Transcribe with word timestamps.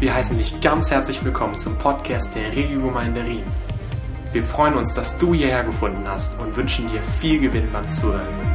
Wir 0.00 0.14
heißen 0.14 0.38
dich 0.38 0.60
ganz 0.60 0.92
herzlich 0.92 1.24
willkommen 1.24 1.58
zum 1.58 1.76
Podcast 1.76 2.36
der 2.36 2.52
Regiogemeinde 2.52 3.24
Rien. 3.24 3.42
Wir 4.30 4.44
freuen 4.44 4.74
uns, 4.74 4.94
dass 4.94 5.18
du 5.18 5.34
hierher 5.34 5.64
gefunden 5.64 6.06
hast 6.06 6.38
und 6.38 6.54
wünschen 6.54 6.88
dir 6.88 7.02
viel 7.02 7.40
Gewinn 7.40 7.72
beim 7.72 7.90
Zuhören. 7.90 8.47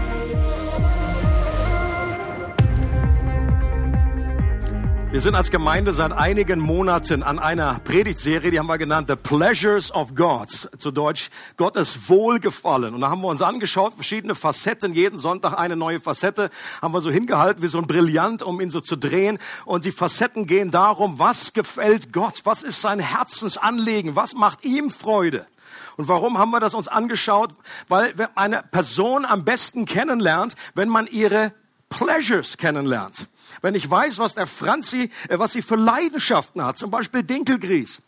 Wir 5.13 5.21
sind 5.21 5.35
als 5.35 5.51
Gemeinde 5.51 5.93
seit 5.93 6.11
einigen 6.11 6.59
Monaten 6.59 7.21
an 7.21 7.37
einer 7.37 7.77
Predigtserie, 7.77 8.49
die 8.49 8.57
haben 8.57 8.65
wir 8.65 8.79
genannt 8.79 9.09
The 9.09 9.15
Pleasures 9.15 9.93
of 9.93 10.15
God, 10.15 10.49
zu 10.49 10.89
Deutsch 10.89 11.29
Gottes 11.55 12.09
Wohlgefallen. 12.09 12.95
Und 12.95 13.01
da 13.01 13.11
haben 13.11 13.21
wir 13.21 13.27
uns 13.27 13.43
angeschaut, 13.43 13.93
verschiedene 13.93 14.33
Facetten, 14.33 14.91
jeden 14.91 15.19
Sonntag 15.19 15.53
eine 15.53 15.75
neue 15.75 15.99
Facette, 15.99 16.49
haben 16.81 16.95
wir 16.95 16.99
so 16.99 17.11
hingehalten 17.11 17.61
wie 17.61 17.67
so 17.67 17.77
ein 17.77 17.85
Brillant, 17.85 18.41
um 18.41 18.59
ihn 18.59 18.71
so 18.71 18.81
zu 18.81 18.95
drehen. 18.95 19.37
Und 19.65 19.85
die 19.85 19.91
Facetten 19.91 20.47
gehen 20.47 20.71
darum, 20.71 21.19
was 21.19 21.53
gefällt 21.53 22.11
Gott, 22.11 22.41
was 22.45 22.63
ist 22.63 22.81
sein 22.81 22.97
Herzensanliegen, 22.97 24.15
was 24.15 24.33
macht 24.33 24.65
ihm 24.65 24.89
Freude. 24.89 25.45
Und 25.95 26.07
warum 26.07 26.39
haben 26.39 26.49
wir 26.49 26.59
das 26.59 26.73
uns 26.73 26.87
angeschaut? 26.87 27.51
Weil 27.87 28.15
eine 28.33 28.63
Person 28.63 29.25
am 29.25 29.45
besten 29.45 29.85
kennenlernt, 29.85 30.55
wenn 30.73 30.89
man 30.89 31.05
ihre 31.05 31.53
Pleasures 31.89 32.57
kennenlernt. 32.57 33.27
Wenn 33.61 33.75
ich 33.75 33.89
weiß, 33.89 34.19
was 34.19 34.35
der 34.35 34.47
Franzi, 34.47 35.09
äh, 35.29 35.39
was 35.39 35.53
sie 35.53 35.61
für 35.61 35.75
Leidenschaften 35.75 36.63
hat, 36.63 36.77
zum 36.77 36.91
Beispiel 36.91 37.23
Dinkelgries, 37.23 38.01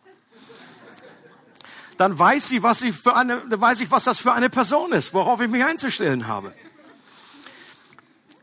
dann 1.98 2.18
weiß 2.18 2.50
sie, 2.50 2.64
was 2.64 2.80
sie 2.80 2.92
für 2.92 3.16
eine, 3.16 3.42
weiß 3.50 3.82
ich, 3.82 3.92
was 3.92 4.04
das 4.04 4.20
für 4.20 4.34
eine 4.34 4.50
Person 4.50 4.92
ist, 4.92 5.14
worauf 5.14 5.40
ich 5.42 5.50
mich 5.50 5.64
einzustellen 5.64 6.28
habe. 6.28 6.54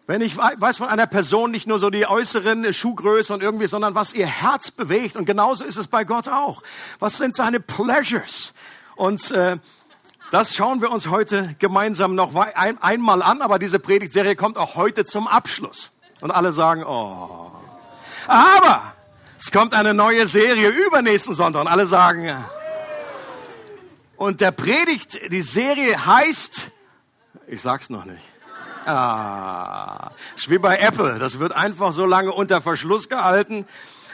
Wenn 0.07 0.21
ich 0.21 0.37
weiß 0.37 0.79
von 0.79 0.89
einer 0.89 1.07
Person 1.07 1.53
nicht 1.53 1.69
nur 1.69 1.79
so 1.79 1.89
die 1.89 2.07
äußeren 2.07 2.73
Schuhgröße 2.73 3.33
und 3.33 3.43
irgendwie, 3.43 3.69
sondern 3.69 3.95
was 3.95 4.13
ihr 4.13 4.27
Herz 4.27 4.71
bewegt. 4.71 5.17
Und 5.17 5.27
genauso 5.27 5.65
ist 5.65 5.77
es 5.77 5.87
bei 5.87 6.03
Gott 6.05 6.29
auch. 6.29 6.63
Was 6.99 7.19
sind 7.19 7.37
seine 7.37 7.61
Pleasures? 7.61 8.53
Und 8.97 9.31
äh, 9.31 9.59
das 10.33 10.55
schauen 10.57 10.81
wir 10.81 10.91
uns 10.91 11.09
heute 11.09 11.55
gemeinsam 11.61 12.17
noch 12.17 12.35
ein, 12.35 12.83
einmal 12.83 13.23
an. 13.23 13.43
Aber 13.43 13.61
diese 13.61 13.79
Predigtserie 13.79 14.35
kommt 14.35 14.59
auch 14.59 14.75
heute 14.75 15.05
zum 15.05 15.29
Abschluss. 15.29 15.93
Und 16.23 16.31
alle 16.31 16.53
sagen, 16.53 16.85
oh. 16.85 17.51
Aber 18.29 18.95
es 19.37 19.51
kommt 19.51 19.75
eine 19.75 19.93
neue 19.93 20.27
Serie 20.27 20.69
übernächsten 20.69 21.35
Sonntag 21.35 21.63
und 21.63 21.69
alle 21.69 21.85
sagen, 21.85 22.33
und 24.17 24.41
der 24.41 24.53
Predigt, 24.53 25.19
die 25.33 25.43
Serie 25.43 26.07
heißt, 26.07 26.71
ich 27.49 27.61
sag's 27.61 27.91
noch 27.91 28.05
nicht. 28.05 28.23
Ah, 28.87 30.13
ist 30.37 30.49
wie 30.49 30.59
bei 30.59 30.79
Apple. 30.79 31.19
Das 31.19 31.41
wird 31.41 31.53
einfach 31.53 31.93
so 31.93 32.07
lange 32.07 32.33
unter 32.33 32.61
Verschluss 32.61 33.09
gehalten, 33.09 33.67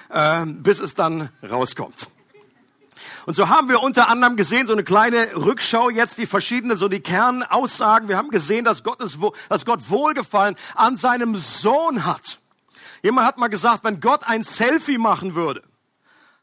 äh, 0.08 0.46
bis 0.46 0.80
es 0.80 0.94
dann 0.94 1.28
rauskommt. 1.48 2.08
Und 3.28 3.34
so 3.34 3.50
haben 3.50 3.68
wir 3.68 3.82
unter 3.82 4.08
anderem 4.08 4.36
gesehen, 4.38 4.66
so 4.66 4.72
eine 4.72 4.84
kleine 4.84 5.36
Rückschau 5.36 5.90
jetzt, 5.90 6.16
die 6.16 6.24
verschiedenen, 6.24 6.78
so 6.78 6.88
die 6.88 7.00
Kernaussagen. 7.00 8.08
Wir 8.08 8.16
haben 8.16 8.30
gesehen, 8.30 8.64
dass, 8.64 8.82
Gottes, 8.82 9.18
dass 9.50 9.66
Gott 9.66 9.90
Wohlgefallen 9.90 10.56
an 10.74 10.96
seinem 10.96 11.36
Sohn 11.36 12.06
hat. 12.06 12.40
Jemand 13.02 13.26
hat 13.26 13.36
mal 13.36 13.48
gesagt, 13.48 13.84
wenn 13.84 14.00
Gott 14.00 14.26
ein 14.26 14.42
Selfie 14.42 14.96
machen 14.96 15.34
würde, 15.34 15.62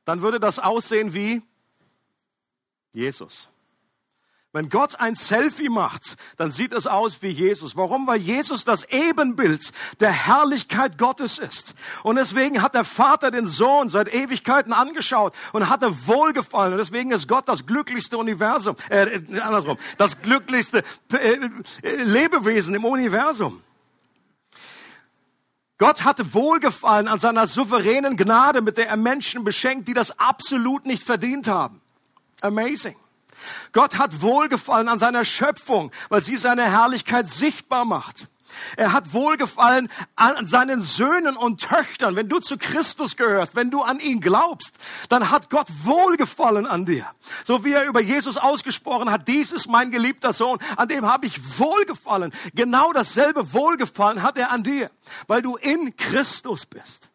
dann 0.04 0.22
würde 0.22 0.40
das 0.40 0.60
aussehen 0.60 1.16
wie 1.16 1.42
Jesus. 2.94 3.50
Wenn 4.56 4.70
Gott 4.70 5.02
ein 5.02 5.16
Selfie 5.16 5.68
macht, 5.68 6.16
dann 6.38 6.50
sieht 6.50 6.72
es 6.72 6.88
aus 6.88 7.22
wie 7.22 7.28
Jesus. 7.28 7.76
Warum? 7.76 8.08
Weil 8.08 8.22
Jesus 8.22 8.64
das 8.64 8.86
Ebenbild 8.86 9.74
der 10.00 10.14
Herrlichkeit 10.14 10.98
Gottes 10.98 11.40
ist. 11.40 11.76
Und 12.04 12.16
deswegen 12.16 12.62
hat 12.62 12.74
der 12.74 12.86
Vater 12.86 13.32
den 13.32 13.48
Sohn 13.48 13.90
seit 13.90 14.14
Ewigkeiten 14.14 14.72
angeschaut 14.72 15.34
und 15.52 15.68
hatte 15.68 16.08
wohlgefallen. 16.08 16.72
Und 16.72 16.78
deswegen 16.78 17.12
ist 17.12 17.28
Gott 17.28 17.50
das 17.50 17.66
glücklichste 17.66 18.18
Universum, 18.18 18.78
äh, 18.88 19.20
andersrum, 19.42 19.78
das 19.98 20.22
glücklichste 20.22 20.86
äh, 21.12 21.38
Lebewesen 22.04 22.76
im 22.76 22.86
Universum. 22.86 23.62
Gott 25.78 26.06
hatte 26.06 26.34
wohlgefallen 26.34 27.10
an 27.10 27.20
seiner 27.20 27.48
souveränen 27.48 28.16
Gnade, 28.16 28.62
mit 28.62 28.78
der 28.78 28.88
er 28.88 28.96
Menschen 28.96 29.44
beschenkt, 29.44 29.90
die 29.90 29.94
das 29.94 30.18
absolut 30.18 30.86
nicht 30.86 31.04
verdient 31.04 31.50
haben. 31.50 31.82
Amazing. 32.40 32.96
Gott 33.72 33.98
hat 33.98 34.22
Wohlgefallen 34.22 34.88
an 34.88 35.00
seiner 35.00 35.26
Schöpfung, 35.26 35.92
weil 36.10 36.22
sie 36.22 36.38
seine 36.38 36.64
Herrlichkeit 36.64 37.28
sichtbar 37.28 37.86
macht. 37.86 38.28
Er 38.78 38.94
hat 38.94 39.14
Wohlgefallen 39.14 39.90
an 40.16 40.46
seinen 40.46 40.82
Söhnen 40.82 41.36
und 41.38 41.62
Töchtern. 41.62 42.16
Wenn 42.16 42.30
du 42.30 42.40
zu 42.40 42.58
Christus 42.58 43.18
gehörst, 43.18 43.56
wenn 43.56 43.72
du 43.72 43.82
an 43.82 44.00
ihn 44.00 44.22
glaubst, 44.22 44.78
dann 45.10 45.30
hat 45.30 45.50
Gott 45.50 45.68
Wohlgefallen 45.84 46.66
an 46.66 46.86
dir. 46.86 47.06
So 47.44 47.66
wie 47.66 47.74
er 47.74 47.86
über 47.86 48.02
Jesus 48.02 48.38
ausgesprochen 48.38 49.12
hat, 49.12 49.28
dies 49.28 49.52
ist 49.52 49.68
mein 49.68 49.92
geliebter 49.92 50.34
Sohn, 50.34 50.60
an 50.78 50.88
dem 50.88 51.06
habe 51.06 51.26
ich 51.26 51.60
Wohlgefallen. 51.60 52.34
Genau 52.54 52.94
dasselbe 52.94 53.54
Wohlgefallen 53.54 54.22
hat 54.22 54.38
er 54.38 54.52
an 54.52 54.64
dir, 54.64 54.90
weil 55.28 55.42
du 55.42 55.56
in 55.58 55.96
Christus 55.96 56.66
bist. 56.66 57.10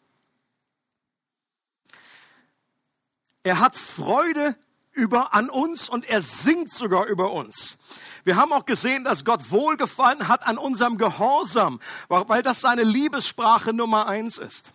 Er 3.43 3.59
hat 3.59 3.75
Freude 3.75 4.55
über 4.93 5.35
an 5.35 5.49
uns 5.49 5.89
und 5.89 6.09
er 6.09 6.21
singt 6.21 6.73
sogar 6.73 7.07
über 7.07 7.33
uns. 7.33 7.79
Wir 8.25 8.37
haben 8.37 8.53
auch 8.53 8.67
gesehen, 8.67 9.05
dass 9.05 9.25
Gott 9.25 9.51
wohlgefallen 9.51 10.29
hat 10.29 10.47
an 10.47 10.59
unserem 10.59 10.99
Gehorsam, 10.99 11.81
weil 12.09 12.43
das 12.43 12.61
seine 12.61 12.83
Liebessprache 12.83 13.73
Nummer 13.73 14.07
eins 14.07 14.39
ist. 14.39 14.73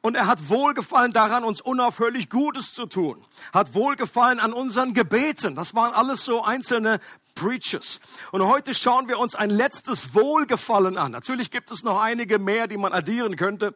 Und 0.00 0.14
er 0.14 0.26
hat 0.26 0.48
wohlgefallen 0.48 1.12
daran, 1.12 1.42
uns 1.42 1.60
unaufhörlich 1.60 2.30
Gutes 2.30 2.72
zu 2.72 2.86
tun. 2.86 3.24
Hat 3.52 3.74
wohlgefallen 3.74 4.38
an 4.38 4.52
unseren 4.52 4.94
Gebeten. 4.94 5.54
Das 5.56 5.74
waren 5.74 5.92
alles 5.92 6.24
so 6.24 6.44
einzelne 6.44 7.00
Preaches. 7.34 8.00
Und 8.30 8.42
heute 8.42 8.74
schauen 8.74 9.08
wir 9.08 9.18
uns 9.18 9.34
ein 9.34 9.50
letztes 9.50 10.14
Wohlgefallen 10.14 10.96
an. 10.98 11.12
Natürlich 11.12 11.50
gibt 11.50 11.70
es 11.70 11.82
noch 11.82 12.00
einige 12.00 12.38
mehr, 12.38 12.68
die 12.68 12.76
man 12.76 12.92
addieren 12.92 13.36
könnte. 13.36 13.74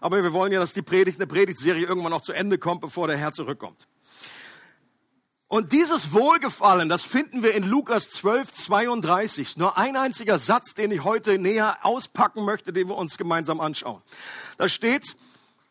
Aber 0.00 0.22
wir 0.22 0.32
wollen 0.32 0.52
ja, 0.52 0.60
dass 0.60 0.72
die 0.72 0.82
Predigt, 0.82 1.18
eine 1.18 1.26
Predigtserie 1.26 1.86
irgendwann 1.86 2.12
noch 2.12 2.22
zu 2.22 2.32
Ende 2.32 2.56
kommt, 2.58 2.80
bevor 2.80 3.06
der 3.06 3.18
Herr 3.18 3.32
zurückkommt. 3.32 3.86
Und 5.48 5.72
dieses 5.72 6.12
Wohlgefallen, 6.12 6.90
das 6.90 7.04
finden 7.04 7.42
wir 7.42 7.54
in 7.54 7.62
Lukas 7.62 8.10
12, 8.10 8.52
32. 8.52 9.56
Nur 9.56 9.78
ein 9.78 9.96
einziger 9.96 10.38
Satz, 10.38 10.74
den 10.74 10.90
ich 10.90 11.04
heute 11.04 11.38
näher 11.38 11.78
auspacken 11.82 12.44
möchte, 12.44 12.74
den 12.74 12.88
wir 12.88 12.96
uns 12.96 13.16
gemeinsam 13.16 13.60
anschauen. 13.60 14.02
Da 14.58 14.68
steht, 14.68 15.16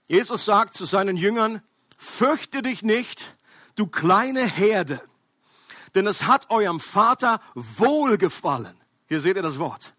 Jesus 0.07 0.45
sagt 0.45 0.73
zu 0.73 0.85
seinen 0.85 1.15
Jüngern, 1.15 1.61
fürchte 1.95 2.63
dich 2.63 2.81
nicht, 2.81 3.35
du 3.75 3.85
kleine 3.85 4.47
Herde, 4.47 4.99
denn 5.93 6.07
es 6.07 6.25
hat 6.25 6.49
eurem 6.49 6.79
Vater 6.79 7.39
wohlgefallen. 7.53 8.75
Hier 9.07 9.21
seht 9.21 9.35
ihr 9.35 9.43
das 9.43 9.59
Wort. 9.59 9.93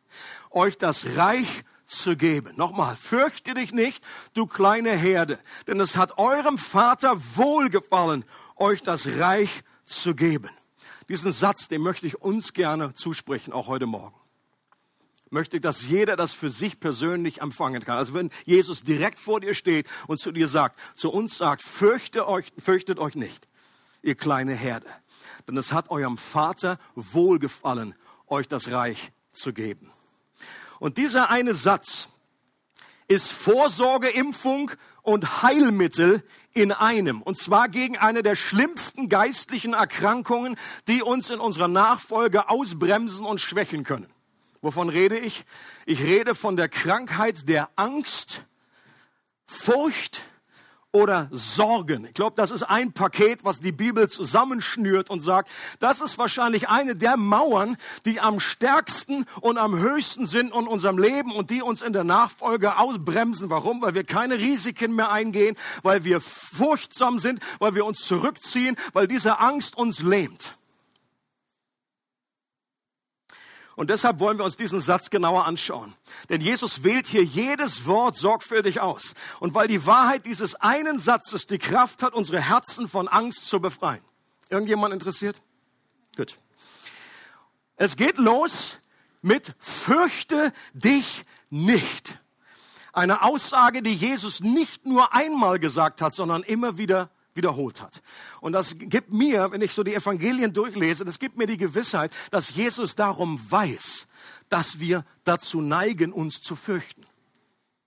Euch 0.50 0.76
das 0.76 1.06
Reich 1.16 1.62
zu 1.84 2.16
geben. 2.16 2.52
Nochmal, 2.56 2.96
fürchte 2.96 3.54
dich 3.54 3.72
nicht, 3.72 4.04
du 4.34 4.46
kleine 4.46 4.90
Herde, 4.90 5.38
denn 5.68 5.78
es 5.78 5.96
hat 5.96 6.18
eurem 6.18 6.58
Vater 6.58 7.16
wohlgefallen, 7.36 8.24
euch 8.56 8.82
das 8.82 9.06
Reich 9.06 9.62
zu 9.88 10.14
geben. 10.14 10.50
Diesen 11.08 11.32
Satz, 11.32 11.68
den 11.68 11.80
möchte 11.80 12.06
ich 12.06 12.20
uns 12.20 12.52
gerne 12.52 12.92
zusprechen, 12.94 13.52
auch 13.52 13.66
heute 13.66 13.86
Morgen. 13.86 14.14
Möchte, 15.30 15.60
dass 15.60 15.82
jeder 15.86 16.16
das 16.16 16.32
für 16.32 16.50
sich 16.50 16.80
persönlich 16.80 17.42
empfangen 17.42 17.84
kann. 17.84 17.98
Also 17.98 18.14
wenn 18.14 18.30
Jesus 18.44 18.82
direkt 18.82 19.18
vor 19.18 19.40
dir 19.40 19.54
steht 19.54 19.86
und 20.06 20.18
zu 20.18 20.32
dir 20.32 20.48
sagt, 20.48 20.78
zu 20.94 21.10
uns 21.10 21.36
sagt, 21.36 21.62
fürchte 21.62 22.26
euch, 22.26 22.52
fürchtet 22.58 22.98
euch 22.98 23.14
nicht, 23.14 23.46
ihr 24.02 24.14
kleine 24.14 24.54
Herde. 24.54 24.88
Denn 25.46 25.56
es 25.56 25.72
hat 25.72 25.90
eurem 25.90 26.16
Vater 26.16 26.78
wohlgefallen, 26.94 27.94
euch 28.26 28.48
das 28.48 28.70
Reich 28.70 29.12
zu 29.32 29.52
geben. 29.52 29.90
Und 30.78 30.96
dieser 30.96 31.30
eine 31.30 31.54
Satz 31.54 32.08
ist 33.06 33.30
Vorsorge, 33.30 34.08
Impfung 34.08 34.70
und 35.08 35.42
Heilmittel 35.42 36.22
in 36.52 36.70
einem. 36.70 37.22
Und 37.22 37.38
zwar 37.38 37.70
gegen 37.70 37.96
eine 37.96 38.22
der 38.22 38.36
schlimmsten 38.36 39.08
geistlichen 39.08 39.72
Erkrankungen, 39.72 40.56
die 40.86 41.02
uns 41.02 41.30
in 41.30 41.40
unserer 41.40 41.66
Nachfolge 41.66 42.50
ausbremsen 42.50 43.24
und 43.24 43.40
schwächen 43.40 43.84
können. 43.84 44.08
Wovon 44.60 44.90
rede 44.90 45.18
ich? 45.18 45.46
Ich 45.86 46.02
rede 46.02 46.34
von 46.34 46.56
der 46.56 46.68
Krankheit 46.68 47.48
der 47.48 47.70
Angst, 47.76 48.44
Furcht 49.46 50.20
oder 50.92 51.28
Sorgen. 51.30 52.06
Ich 52.06 52.14
glaube, 52.14 52.34
das 52.36 52.50
ist 52.50 52.62
ein 52.62 52.92
Paket, 52.92 53.44
was 53.44 53.60
die 53.60 53.72
Bibel 53.72 54.08
zusammenschnürt 54.08 55.10
und 55.10 55.20
sagt, 55.20 55.50
das 55.80 56.00
ist 56.00 56.16
wahrscheinlich 56.16 56.68
eine 56.68 56.96
der 56.96 57.16
Mauern, 57.16 57.76
die 58.06 58.20
am 58.20 58.40
stärksten 58.40 59.26
und 59.40 59.58
am 59.58 59.78
höchsten 59.78 60.26
sind 60.26 60.54
in 60.54 60.66
unserem 60.66 60.98
Leben 60.98 61.32
und 61.32 61.50
die 61.50 61.62
uns 61.62 61.82
in 61.82 61.92
der 61.92 62.04
Nachfolge 62.04 62.78
ausbremsen. 62.78 63.50
Warum? 63.50 63.82
Weil 63.82 63.94
wir 63.94 64.04
keine 64.04 64.38
Risiken 64.38 64.94
mehr 64.94 65.10
eingehen, 65.10 65.56
weil 65.82 66.04
wir 66.04 66.20
furchtsam 66.20 67.18
sind, 67.18 67.40
weil 67.58 67.74
wir 67.74 67.84
uns 67.84 68.00
zurückziehen, 68.00 68.76
weil 68.92 69.06
diese 69.06 69.40
Angst 69.40 69.76
uns 69.76 70.00
lähmt. 70.00 70.57
Und 73.78 73.90
deshalb 73.90 74.18
wollen 74.18 74.38
wir 74.38 74.44
uns 74.44 74.56
diesen 74.56 74.80
Satz 74.80 75.08
genauer 75.08 75.46
anschauen. 75.46 75.94
Denn 76.30 76.40
Jesus 76.40 76.82
wählt 76.82 77.06
hier 77.06 77.22
jedes 77.22 77.86
Wort 77.86 78.16
sorgfältig 78.16 78.80
aus. 78.80 79.14
Und 79.38 79.54
weil 79.54 79.68
die 79.68 79.86
Wahrheit 79.86 80.26
dieses 80.26 80.56
einen 80.56 80.98
Satzes 80.98 81.46
die 81.46 81.58
Kraft 81.58 82.02
hat, 82.02 82.12
unsere 82.12 82.40
Herzen 82.40 82.88
von 82.88 83.06
Angst 83.06 83.46
zu 83.48 83.60
befreien. 83.60 84.02
Irgendjemand 84.48 84.92
interessiert? 84.92 85.42
Gut. 86.16 86.38
Es 87.76 87.94
geht 87.94 88.18
los 88.18 88.78
mit 89.22 89.54
fürchte 89.60 90.52
dich 90.72 91.22
nicht. 91.48 92.18
Eine 92.92 93.22
Aussage, 93.22 93.80
die 93.80 93.94
Jesus 93.94 94.40
nicht 94.40 94.86
nur 94.86 95.14
einmal 95.14 95.60
gesagt 95.60 96.00
hat, 96.00 96.14
sondern 96.14 96.42
immer 96.42 96.78
wieder 96.78 97.10
wiederholt 97.38 97.80
hat. 97.80 98.02
Und 98.42 98.52
das 98.52 98.76
gibt 98.78 99.10
mir, 99.10 99.50
wenn 99.50 99.62
ich 99.62 99.72
so 99.72 99.82
die 99.82 99.94
Evangelien 99.94 100.52
durchlese, 100.52 101.06
das 101.06 101.18
gibt 101.18 101.38
mir 101.38 101.46
die 101.46 101.56
Gewissheit, 101.56 102.12
dass 102.30 102.54
Jesus 102.54 102.94
darum 102.94 103.40
weiß, 103.48 104.06
dass 104.50 104.78
wir 104.80 105.06
dazu 105.24 105.62
neigen, 105.62 106.12
uns 106.12 106.42
zu 106.42 106.54
fürchten. 106.54 107.06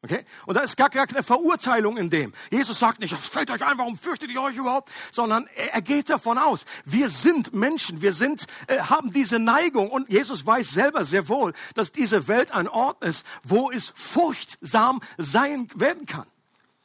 Okay? 0.04 0.26
Und 0.48 0.56
da 0.56 0.62
ist 0.62 0.78
gar, 0.78 0.90
gar 0.90 1.06
keine 1.06 1.22
Verurteilung 1.22 1.98
in 1.98 2.10
dem. 2.10 2.34
Jesus 2.50 2.80
sagt 2.80 3.00
nicht, 3.00 3.14
es 3.14 3.30
fällt 3.30 3.52
euch 3.52 3.64
ein, 3.64 3.78
warum 3.78 3.96
fürchtet 3.96 4.32
ihr 4.32 4.42
euch 4.42 4.56
überhaupt? 4.56 4.90
Sondern 5.12 5.48
er, 5.56 5.76
er 5.76 5.82
geht 5.84 6.10
davon 6.10 6.40
aus, 6.40 6.66
wir 6.86 7.08
sind 7.10 7.54
Menschen, 7.54 8.02
wir 8.02 8.14
sind, 8.14 8.48
äh, 8.66 8.80
haben 8.80 9.12
diese 9.12 9.38
Neigung 9.38 9.92
und 9.92 10.10
Jesus 10.10 10.44
weiß 10.44 10.72
selber 10.72 11.06
sehr 11.06 11.30
wohl, 11.30 11.54
dass 11.76 11.92
diese 11.92 12.28
Welt 12.28 12.52
ein 12.52 12.68
Ort 12.68 13.04
ist, 13.04 13.26
wo 13.44 13.70
es 13.70 13.94
furchtsam 13.96 15.02
sein 15.20 15.68
werden 15.76 16.08
kann 16.08 16.26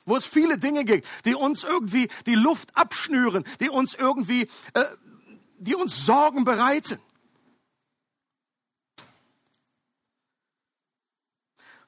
wo 0.06 0.16
es 0.16 0.24
viele 0.26 0.56
Dinge 0.56 0.84
gibt, 0.84 1.06
die 1.26 1.34
uns 1.34 1.64
irgendwie 1.64 2.08
die 2.24 2.34
Luft 2.34 2.74
abschnüren, 2.76 3.44
die 3.60 3.68
uns 3.68 3.94
irgendwie, 3.94 4.48
äh, 4.72 4.84
die 5.58 5.74
uns 5.74 6.06
Sorgen 6.06 6.44
bereiten. 6.44 6.98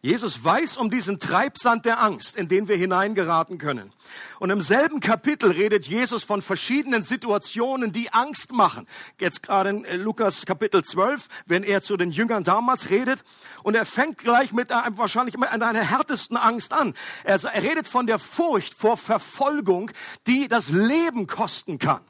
Jesus 0.00 0.44
weiß 0.44 0.76
um 0.76 0.90
diesen 0.90 1.18
Treibsand 1.18 1.84
der 1.84 2.00
Angst, 2.00 2.36
in 2.36 2.46
den 2.46 2.68
wir 2.68 2.76
hineingeraten 2.76 3.58
können. 3.58 3.92
Und 4.38 4.50
im 4.50 4.60
selben 4.60 5.00
Kapitel 5.00 5.50
redet 5.50 5.88
Jesus 5.88 6.22
von 6.22 6.40
verschiedenen 6.40 7.02
Situationen, 7.02 7.90
die 7.90 8.12
Angst 8.12 8.52
machen. 8.52 8.86
Jetzt 9.18 9.42
gerade 9.42 9.70
in 9.70 9.84
äh, 9.84 9.96
Lukas 9.96 10.46
Kapitel 10.46 10.84
12, 10.84 11.28
wenn 11.46 11.64
er 11.64 11.82
zu 11.82 11.96
den 11.96 12.12
Jüngern 12.12 12.44
damals 12.44 12.90
redet. 12.90 13.24
Und 13.64 13.74
er 13.74 13.84
fängt 13.84 14.18
gleich 14.18 14.52
mit 14.52 14.70
einem, 14.70 14.98
wahrscheinlich 14.98 15.36
mit 15.36 15.48
einer 15.48 15.82
härtesten 15.82 16.36
Angst 16.36 16.72
an. 16.72 16.94
Er, 17.24 17.42
er 17.42 17.62
redet 17.64 17.88
von 17.88 18.06
der 18.06 18.20
Furcht 18.20 18.74
vor 18.74 18.96
Verfolgung, 18.96 19.90
die 20.28 20.46
das 20.46 20.68
Leben 20.68 21.26
kosten 21.26 21.80
kann. 21.80 22.02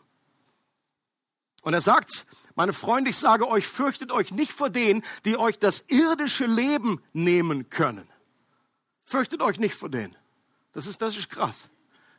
Und 1.62 1.73
er 1.73 1.81
sagt, 1.81 2.26
meine 2.58 2.72
Freunde, 2.72 3.10
ich 3.10 3.16
sage 3.16 3.46
euch, 3.46 3.69
fürchtet 3.69 4.10
euch 4.10 4.32
nicht 4.32 4.50
vor 4.50 4.69
denen, 4.69 5.05
die 5.25 5.37
euch 5.37 5.60
das 5.60 5.84
irdische 5.87 6.44
Leben 6.44 7.00
nehmen 7.12 7.70
können. 7.70 8.08
Fürchtet 9.05 9.43
euch 9.43 9.60
nicht 9.60 9.76
vor 9.76 9.88
denen. 9.88 10.16
Das 10.72 10.88
ist, 10.88 11.00
das 11.00 11.16
ist 11.16 11.31
krass. 11.31 11.69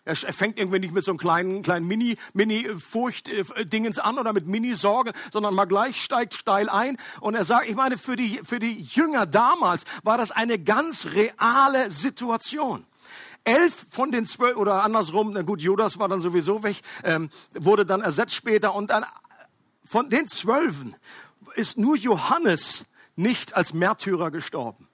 Er 0.05 0.15
fängt 0.15 0.57
irgendwie 0.57 0.79
nicht 0.79 0.93
mit 0.93 1.03
so 1.03 1.11
einem 1.11 1.17
kleinen, 1.17 1.61
kleinen 1.61 1.85
Mini, 1.87 2.15
Mini-Furcht-Dingens 2.31 3.97
äh, 3.97 4.01
an 4.01 4.17
oder 4.17 4.31
mit 4.31 4.47
Mini-Sorge, 4.47 5.11
sondern 5.29 5.53
mal 5.53 5.65
gleich 5.65 6.01
steigt 6.01 6.33
steil 6.35 6.69
ein. 6.69 6.95
Und 7.19 7.35
er 7.35 7.43
sagt, 7.43 7.67
ich 7.67 7.75
meine, 7.75 7.97
für 7.97 8.15
die, 8.15 8.39
für 8.41 8.59
die 8.59 8.79
Jünger 8.79 9.25
damals 9.25 9.83
war 10.03 10.17
das 10.17 10.31
eine 10.31 10.57
ganz 10.57 11.07
reale 11.07 11.91
Situation. 11.91 12.85
Elf 13.43 13.87
von 13.89 14.09
den 14.11 14.25
zwölf, 14.25 14.55
oder 14.55 14.85
andersrum, 14.85 15.31
na 15.33 15.41
gut, 15.41 15.61
Judas 15.61 15.99
war 15.99 16.07
dann 16.07 16.21
sowieso 16.21 16.63
weg, 16.63 16.81
ähm, 17.03 17.29
wurde 17.53 17.85
dann 17.85 17.99
ersetzt 17.99 18.35
später 18.35 18.73
und 18.73 18.89
dann 18.89 19.05
von 19.89 20.07
den 20.07 20.27
Zwölfen 20.27 20.95
ist 21.55 21.79
nur 21.79 21.97
Johannes 21.97 22.85
nicht 23.15 23.55
als 23.55 23.73
Märtyrer 23.73 24.29
gestorben. 24.29 24.87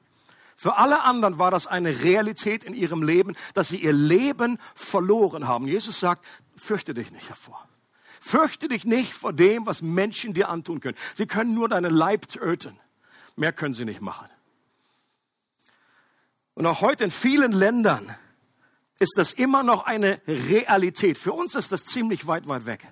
Für 0.56 0.78
alle 0.78 1.02
anderen 1.04 1.38
war 1.38 1.52
das 1.52 1.68
eine 1.68 2.02
Realität 2.02 2.64
in 2.64 2.74
ihrem 2.74 3.04
Leben, 3.04 3.36
dass 3.56 3.68
sie 3.68 3.76
ihr 3.76 3.92
Leben 3.92 4.58
verloren 4.74 5.50
haben. 5.50 5.68
Jesus 5.68 6.00
sagt, 6.00 6.26
fürchte 6.56 6.94
dich 6.94 7.12
nicht 7.12 7.28
hervor. 7.28 7.68
Fürchte 8.22 8.70
dich 8.70 8.86
nicht 8.86 9.14
vor 9.14 9.34
dem, 9.34 9.66
was 9.66 9.82
Menschen 9.82 10.34
dir 10.34 10.48
antun 10.48 10.80
können. 10.80 10.98
Sie 11.14 11.26
können 11.26 11.54
nur 11.54 11.68
deinen 11.68 11.94
Leib 11.94 12.30
töten. 12.30 12.80
Mehr 13.36 13.52
können 13.52 13.74
sie 13.74 13.84
nicht 13.84 14.00
machen. 14.00 14.30
Und 16.54 16.66
auch 16.68 16.80
heute 16.80 17.04
in 17.04 17.12
vielen 17.12 17.52
Ländern 17.52 18.16
ist 19.00 19.16
das 19.18 19.34
immer 19.34 19.62
noch 19.62 19.88
eine 19.88 20.22
Realität. 20.26 21.18
Für 21.18 21.34
uns 21.34 21.54
ist 21.54 21.74
das 21.74 21.84
ziemlich 21.84 22.28
weit, 22.28 22.48
weit 22.48 22.66
weg. 22.66 22.88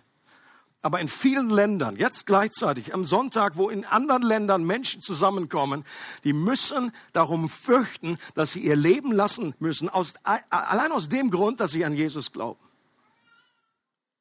Aber 0.83 0.99
in 0.99 1.07
vielen 1.07 1.49
Ländern, 1.49 1.95
jetzt 1.95 2.25
gleichzeitig 2.25 2.93
am 2.93 3.05
Sonntag, 3.05 3.55
wo 3.55 3.69
in 3.69 3.85
anderen 3.85 4.21
Ländern 4.21 4.65
Menschen 4.65 5.01
zusammenkommen, 5.01 5.85
die 6.25 6.33
müssen 6.33 6.91
darum 7.13 7.47
fürchten, 7.47 8.17
dass 8.33 8.51
sie 8.51 8.59
ihr 8.59 8.75
Leben 8.75 9.13
lassen 9.13 9.55
müssen, 9.59 9.87
aus, 9.87 10.13
allein 10.23 10.91
aus 10.91 11.07
dem 11.07 11.31
Grund, 11.31 11.61
dass 11.61 11.71
sie 11.71 11.85
an 11.85 11.93
Jesus 11.93 12.33
glauben. 12.33 12.59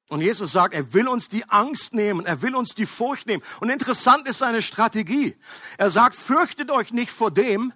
Und 0.08 0.20
Jesus 0.20 0.52
sagt, 0.52 0.72
er 0.72 0.94
will 0.94 1.08
uns 1.08 1.28
die 1.28 1.48
Angst 1.48 1.94
nehmen, 1.94 2.26
er 2.26 2.42
will 2.42 2.54
uns 2.54 2.76
die 2.76 2.86
Furcht 2.86 3.26
nehmen. 3.26 3.42
Und 3.60 3.68
interessant 3.68 4.28
ist 4.28 4.38
seine 4.38 4.62
Strategie. 4.62 5.34
Er 5.78 5.90
sagt, 5.90 6.14
fürchtet 6.14 6.70
euch 6.70 6.92
nicht 6.92 7.10
vor 7.10 7.32
dem, 7.32 7.72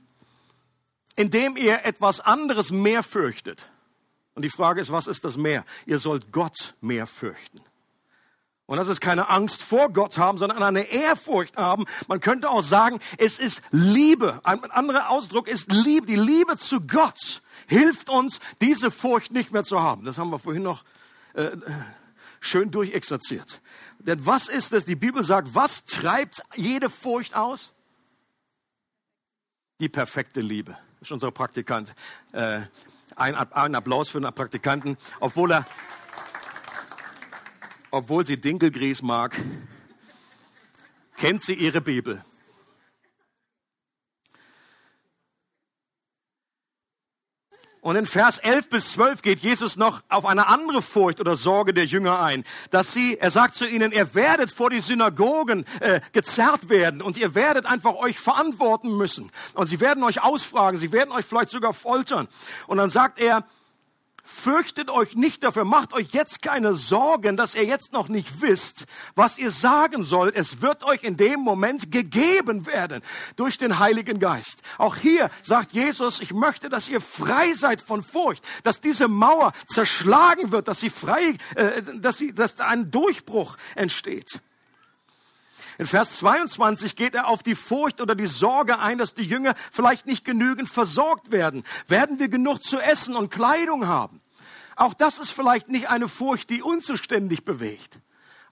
indem 1.17 1.56
ihr 1.56 1.85
etwas 1.85 2.21
anderes 2.21 2.71
mehr 2.71 3.03
fürchtet. 3.03 3.69
Und 4.35 4.44
die 4.44 4.50
Frage 4.50 4.81
ist, 4.81 4.93
was 4.93 5.09
ist 5.09 5.25
das 5.25 5.37
mehr? 5.37 5.65
Ihr 5.87 5.99
sollt 5.99 6.31
Gott 6.31 6.75
mehr 6.81 7.06
fürchten. 7.09 7.62
Und 8.67 8.79
das 8.79 8.89
ist 8.89 9.01
keine 9.01 9.29
Angst 9.29 9.63
vor 9.63 9.93
Gott 9.93 10.19
haben, 10.19 10.39
sondern 10.39 10.61
eine 10.63 10.83
Ehrfurcht 10.83 11.57
haben. 11.57 11.85
Man 12.09 12.19
könnte 12.19 12.51
auch 12.51 12.63
sagen, 12.63 12.99
es 13.17 13.39
ist 13.39 13.63
Liebe. 13.71 14.41
Ein 14.43 14.65
anderer 14.73 15.09
Ausdruck 15.09 15.47
ist 15.47 15.71
Liebe. 15.71 16.07
Die 16.07 16.17
Liebe 16.17 16.57
zu 16.57 16.81
Gott 16.81 17.43
hilft 17.69 18.11
uns, 18.11 18.41
diese 18.61 18.91
Furcht 18.91 19.33
nicht 19.33 19.53
mehr 19.53 19.63
zu 19.63 19.81
haben. 19.81 20.05
Das 20.05 20.19
haben 20.19 20.31
wir 20.31 20.41
vorhin 20.41 20.65
noch 20.65 20.85
äh, 21.35 21.57
schön 22.41 22.73
durchexerziert. 22.73 23.61
Denn 24.01 24.27
was 24.27 24.49
ist 24.49 24.73
es? 24.73 24.85
Die 24.85 24.97
Bibel 24.97 25.23
sagt, 25.23 25.55
was 25.55 25.85
treibt 25.85 26.43
jede 26.57 26.91
Furcht 26.91 27.37
aus? 27.37 27.73
Die 29.79 29.89
perfekte 29.89 30.41
Liebe. 30.41 30.73
Das 30.99 31.09
ist 31.09 31.12
unser 31.12 31.31
Praktikant. 31.31 31.95
Äh, 32.33 32.62
ein, 33.15 33.35
ein 33.35 33.75
Applaus 33.77 34.09
für 34.09 34.19
einen 34.19 34.35
Praktikanten, 34.35 34.97
obwohl 35.21 35.53
er 35.53 35.67
obwohl 37.97 38.27
sie 38.27 38.39
Dinkelgrieß 38.39 39.01
mag, 39.01 39.35
kennt 41.17 41.43
sie 41.43 41.55
ihre 41.55 41.81
Bibel. 41.81 42.23
Und 47.81 47.95
in 47.95 48.05
Vers 48.05 48.38
11 48.38 48.69
bis 48.69 48.93
12 48.93 49.23
geht 49.23 49.38
Jesus 49.38 49.76
noch 49.76 50.03
auf 50.09 50.26
eine 50.26 50.49
andere 50.49 50.83
Furcht 50.83 51.21
oder 51.21 51.37
Sorge 51.37 51.73
der 51.73 51.85
Jünger 51.85 52.21
ein, 52.21 52.45
dass 52.71 52.93
sie, 52.93 53.17
er 53.17 53.31
sagt 53.31 53.55
zu 53.55 53.67
ihnen, 53.67 53.93
ihr 53.93 54.12
werdet 54.15 54.50
vor 54.50 54.71
die 54.71 54.81
Synagogen 54.81 55.65
äh, 55.81 56.00
gezerrt 56.12 56.69
werden 56.69 57.00
und 57.00 57.17
ihr 57.17 57.35
werdet 57.37 57.65
einfach 57.65 57.95
euch 57.95 58.19
verantworten 58.19 58.97
müssen. 58.97 59.31
Und 59.55 59.69
sie 59.69 59.81
werden 59.81 60.03
euch 60.03 60.21
ausfragen, 60.21 60.76
sie 60.79 60.91
werden 60.91 61.12
euch 61.12 61.25
vielleicht 61.25 61.50
sogar 61.50 61.73
foltern. 61.73 62.26
Und 62.67 62.79
dann 62.79 62.91
sagt 62.91 63.21
er, 63.21 63.47
fürchtet 64.26 64.90
euch 64.90 65.14
nicht 65.14 65.45
dafür, 65.45 65.64
macht 65.64 65.92
euch 65.92 66.09
jetzt 66.11 66.42
keine 66.42 66.75
Sorgen, 66.75 67.37
dass 67.37 67.54
ihr 67.54 67.64
jetzt 67.64 67.92
noch 67.92 68.09
nicht 68.09 68.42
wisst, 68.42 68.87
was 69.14 69.38
ihr 69.38 69.50
sagen 69.50 70.02
sollt. 70.02 70.35
Es 70.35 70.61
wird 70.61 70.85
euch 70.85 71.04
in 71.04 71.16
dem 71.16 71.40
Moment 71.40 71.92
gegeben 71.92 72.66
werden 72.66 73.02
durch 73.37 73.56
den 73.56 73.78
Heiligen 73.78 74.18
Geist. 74.18 74.62
Auch 74.78 74.97
hier 74.97 75.30
sagt 75.42 75.73
Jesus, 75.73 76.21
ich 76.21 76.35
möchte, 76.35 76.68
dass 76.68 76.88
ihr 76.88 77.00
frei 77.00 77.54
seid 77.54 77.80
von 77.80 78.02
Furcht, 78.02 78.45
dass 78.64 78.80
diese 78.80 79.06
Mauer 79.06 79.52
zerschlagen 79.68 80.50
wird, 80.50 80.66
dass 80.66 80.80
sie 80.80 80.90
frei, 80.90 81.37
äh, 81.54 81.83
dass 81.95 82.18
sie, 82.18 82.35
dass 82.35 82.56
da 82.56 82.66
ein 82.66 82.90
Durchbruch 82.90 83.56
entsteht. 83.76 84.40
In 85.78 85.87
Vers 85.87 86.16
22 86.18 86.97
geht 86.97 87.14
er 87.14 87.28
auf 87.28 87.42
die 87.42 87.54
Furcht 87.54 88.00
oder 88.00 88.14
die 88.14 88.26
Sorge 88.26 88.78
ein, 88.78 88.99
dass 88.99 89.14
die 89.14 89.23
Jünger 89.23 89.54
vielleicht 89.71 90.06
nicht 90.06 90.25
genügend 90.25 90.68
versorgt 90.68 91.33
werden. 91.33 91.64
Werden 91.87 92.18
wir 92.18 92.28
genug 92.28 92.62
zu 92.62 92.80
essen 92.80 93.14
und 93.14 93.30
Kleidung 93.30 93.87
haben? 93.87 94.21
Auch 94.75 94.95
das 94.95 95.18
ist 95.18 95.30
vielleicht 95.30 95.68
nicht 95.68 95.88
eine 95.88 96.09
Furcht, 96.09 96.50
die 96.50 96.62
unzuständig 96.62 97.45
bewegt. 97.45 97.99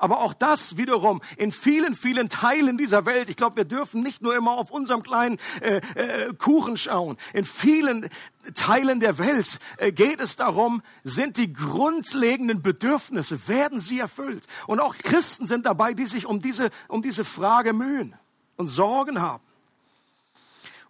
Aber 0.04 0.20
auch 0.20 0.34
das 0.34 0.76
wiederum 0.76 1.22
in 1.38 1.50
vielen, 1.50 1.94
vielen 1.94 2.28
Teilen 2.28 2.76
dieser 2.76 3.06
Welt, 3.06 3.30
ich 3.30 3.36
glaube, 3.36 3.56
wir 3.56 3.64
dürfen 3.64 4.02
nicht 4.02 4.20
nur 4.20 4.36
immer 4.36 4.58
auf 4.58 4.70
unserem 4.70 5.02
kleinen 5.02 5.38
äh, 5.62 5.80
äh, 5.94 6.34
Kuchen 6.34 6.76
schauen. 6.76 7.16
In 7.32 7.46
vielen 7.46 8.10
Teilen 8.52 9.00
der 9.00 9.16
Welt 9.16 9.58
äh, 9.78 9.92
geht 9.92 10.20
es 10.20 10.36
darum, 10.36 10.82
sind 11.04 11.38
die 11.38 11.54
grundlegenden 11.54 12.60
Bedürfnisse, 12.60 13.48
werden 13.48 13.80
sie 13.80 13.98
erfüllt? 13.98 14.44
Und 14.66 14.78
auch 14.78 14.94
Christen 14.94 15.46
sind 15.46 15.64
dabei, 15.64 15.94
die 15.94 16.04
sich 16.04 16.26
um 16.26 16.42
diese, 16.42 16.68
um 16.88 17.00
diese 17.00 17.24
Frage 17.24 17.72
mühen 17.72 18.14
und 18.56 18.66
Sorgen 18.66 19.22
haben. 19.22 19.42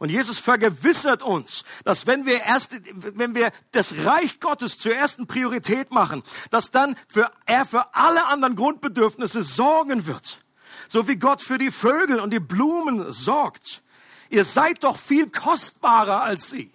Und 0.05 0.11
Jesus 0.11 0.39
vergewissert 0.39 1.23
uns, 1.23 1.65
dass 1.85 2.07
wenn 2.07 2.27
wir 2.27 2.43
erst, 2.43 2.77
wenn 2.93 3.35
wir 3.35 3.51
das 3.73 4.05
Reich 4.05 4.39
Gottes 4.39 4.77
zur 4.77 4.95
ersten 4.95 5.27
Priorität 5.27 5.93
machen, 5.93 6.23
dass 6.51 6.71
dann 6.71 6.95
für, 7.09 7.31
er 7.47 7.65
für 7.65 7.95
alle 7.95 8.27
anderen 8.27 8.55
Grundbedürfnisse 8.55 9.43
sorgen 9.43 10.07
wird. 10.07 10.41
so 10.89 11.09
wie 11.09 11.17
Gott 11.17 11.41
für 11.41 11.57
die 11.57 11.71
Vögel 11.71 12.21
und 12.21 12.35
die 12.35 12.39
Blumen 12.39 13.13
sorgt. 13.13 13.83
Ihr 14.29 14.45
seid 14.45 14.85
doch 14.85 14.99
viel 14.99 15.31
kostbarer 15.31 16.23
als 16.23 16.51
sie. 16.51 16.71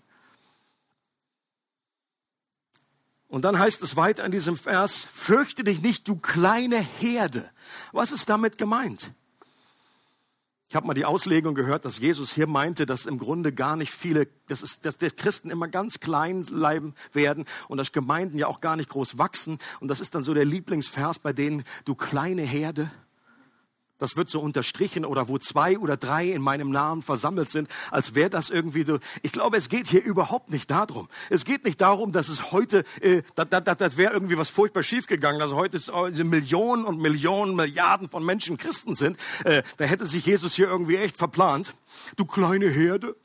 Und 3.28 3.46
dann 3.46 3.60
heißt 3.60 3.84
es 3.84 3.96
weiter 3.96 4.26
in 4.26 4.32
diesem 4.32 4.58
Vers, 4.58 5.08
fürchte 5.14 5.64
dich 5.64 5.84
nicht, 5.84 6.08
du 6.08 6.16
kleine 6.16 6.80
Herde. 6.80 7.48
Was 7.92 8.12
ist 8.12 8.28
damit 8.28 8.58
gemeint? 8.58 9.12
Ich 10.70 10.76
habe 10.76 10.86
mal 10.86 10.94
die 10.94 11.06
Auslegung 11.06 11.56
gehört, 11.56 11.84
dass 11.84 11.98
Jesus 11.98 12.32
hier 12.32 12.46
meinte, 12.46 12.86
dass 12.86 13.08
im 13.08 13.18
Grunde 13.18 13.52
gar 13.52 13.76
nicht 13.76 13.92
viele, 13.92 14.28
dass, 14.48 14.62
ist, 14.62 14.86
dass 14.86 15.00
die 15.00 15.10
Christen 15.10 15.50
immer 15.50 15.68
ganz 15.68 16.00
klein 16.00 16.46
bleiben 16.46 16.94
werden 17.12 17.46
und 17.70 17.80
dass 17.80 17.92
Gemeinden 17.92 18.38
ja 18.38 18.46
auch 18.46 18.62
gar 18.62 18.76
nicht 18.76 18.90
groß 18.90 19.18
wachsen. 19.18 19.58
Und 19.80 19.88
das 19.88 20.00
ist 20.00 20.14
dann 20.14 20.22
so 20.22 20.36
der 20.36 20.46
Lieblingsvers 20.46 21.18
bei 21.18 21.34
denen, 21.34 21.64
du 21.86 21.96
kleine 21.96 22.44
Herde. 22.44 22.92
Das 24.00 24.16
wird 24.16 24.30
so 24.30 24.40
unterstrichen 24.40 25.06
oder 25.06 25.28
wo 25.28 25.38
zwei 25.38 25.78
oder 25.78 25.98
drei 25.98 26.30
in 26.30 26.42
meinem 26.42 26.72
Namen 26.72 27.02
versammelt 27.02 27.50
sind, 27.50 27.68
als 27.92 28.16
wäre 28.16 28.30
das 28.30 28.50
irgendwie 28.50 28.84
so. 28.84 29.00
Ich 29.24 29.34
glaube, 29.34 29.58
es 29.58 29.68
geht 29.68 29.88
hier 29.88 30.02
überhaupt 30.02 30.50
nicht 30.50 30.72
darum. 30.72 31.10
Es 31.30 31.44
geht 31.44 31.66
nicht 31.66 31.82
darum, 31.82 32.14
dass 32.14 32.30
es 32.30 32.54
heute, 32.54 32.86
äh, 33.02 33.22
das, 33.36 33.48
das, 33.50 33.78
das 33.78 33.98
wäre 33.98 34.14
irgendwie 34.14 34.38
was 34.38 34.50
furchtbar 34.50 34.84
schiefgegangen, 34.84 35.40
dass 35.40 35.52
heute 35.52 35.78
äh, 35.78 36.24
Millionen 36.24 36.86
und 36.86 37.00
Millionen, 37.00 37.56
Milliarden 37.56 38.10
von 38.10 38.26
Menschen 38.26 38.56
Christen 38.58 38.96
sind. 38.96 39.18
Äh, 39.44 39.64
da 39.76 39.84
hätte 39.84 40.06
sich 40.06 40.26
Jesus 40.26 40.56
hier 40.56 40.70
irgendwie 40.70 40.96
echt 40.96 41.18
verplant. 41.18 41.76
Du 42.16 42.26
kleine 42.26 42.70
Herde. 42.70 43.16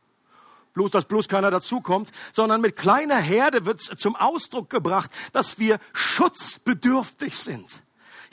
Bloß, 0.72 0.90
dass 0.90 1.04
bloß 1.04 1.28
keiner 1.28 1.52
dazukommt, 1.52 2.10
sondern 2.32 2.60
mit 2.60 2.74
kleiner 2.74 3.18
Herde 3.18 3.64
wird 3.64 3.80
zum 3.80 4.16
Ausdruck 4.16 4.70
gebracht, 4.70 5.12
dass 5.32 5.60
wir 5.60 5.78
schutzbedürftig 5.92 7.38
sind. 7.38 7.83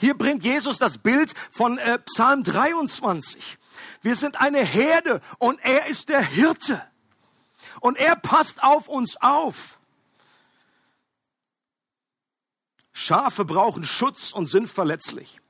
Hier 0.02 0.18
bringt 0.18 0.42
Jesus 0.42 0.80
das 0.80 0.98
Bild 0.98 1.32
von 1.52 1.78
äh, 1.78 1.96
Psalm 2.00 2.42
23. 2.42 3.56
Wir 4.00 4.16
sind 4.16 4.40
eine 4.40 4.58
Herde 4.58 5.20
und 5.38 5.60
er 5.62 5.86
ist 5.86 6.08
der 6.08 6.20
Hirte. 6.20 6.82
Und 7.78 7.96
er 7.98 8.16
passt 8.16 8.64
auf 8.64 8.88
uns 8.88 9.16
auf. 9.20 9.78
Schafe 12.92 13.44
brauchen 13.44 13.84
Schutz 13.84 14.32
und 14.32 14.46
sind 14.46 14.68
verletzlich. 14.68 15.40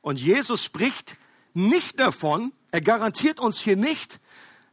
Und 0.00 0.18
Jesus 0.18 0.64
spricht 0.64 1.18
nicht 1.52 2.00
davon, 2.00 2.54
er 2.70 2.80
garantiert 2.80 3.38
uns 3.38 3.60
hier 3.60 3.76
nicht, 3.76 4.18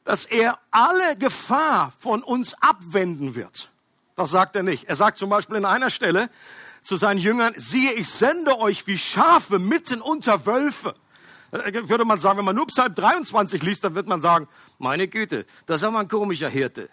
dass 0.05 0.23
er 0.23 0.57
alle 0.71 1.17
Gefahr 1.17 1.91
von 1.99 2.23
uns 2.23 2.53
abwenden 2.61 3.35
wird. 3.35 3.71
Das 4.15 4.31
sagt 4.31 4.55
er 4.55 4.63
nicht. 4.63 4.85
Er 4.85 4.95
sagt 4.95 5.17
zum 5.17 5.29
Beispiel 5.29 5.57
in 5.57 5.65
einer 5.65 5.89
Stelle, 5.89 6.29
zu 6.83 6.97
seinen 6.97 7.19
Jüngern, 7.19 7.53
siehe, 7.57 7.93
ich 7.93 8.09
sende 8.09 8.59
euch 8.59 8.85
wie 8.87 8.97
Schafe 8.97 9.57
mitten 9.57 10.01
unter 10.01 10.45
Wölfe. 10.45 10.95
Äh, 11.51 11.89
würde 11.89 12.05
man 12.05 12.19
sagen, 12.19 12.37
wenn 12.37 12.45
man 12.45 12.55
nur 12.55 12.67
Psalm 12.67 12.93
23 12.93 13.63
liest, 13.63 13.83
dann 13.83 13.95
wird 13.95 14.07
man 14.07 14.21
sagen, 14.21 14.47
meine 14.77 15.07
Güte, 15.07 15.45
das 15.65 15.81
ist 15.81 15.87
aber 15.87 15.99
ein 15.99 16.07
komischer 16.07 16.49
Hirte. 16.49 16.89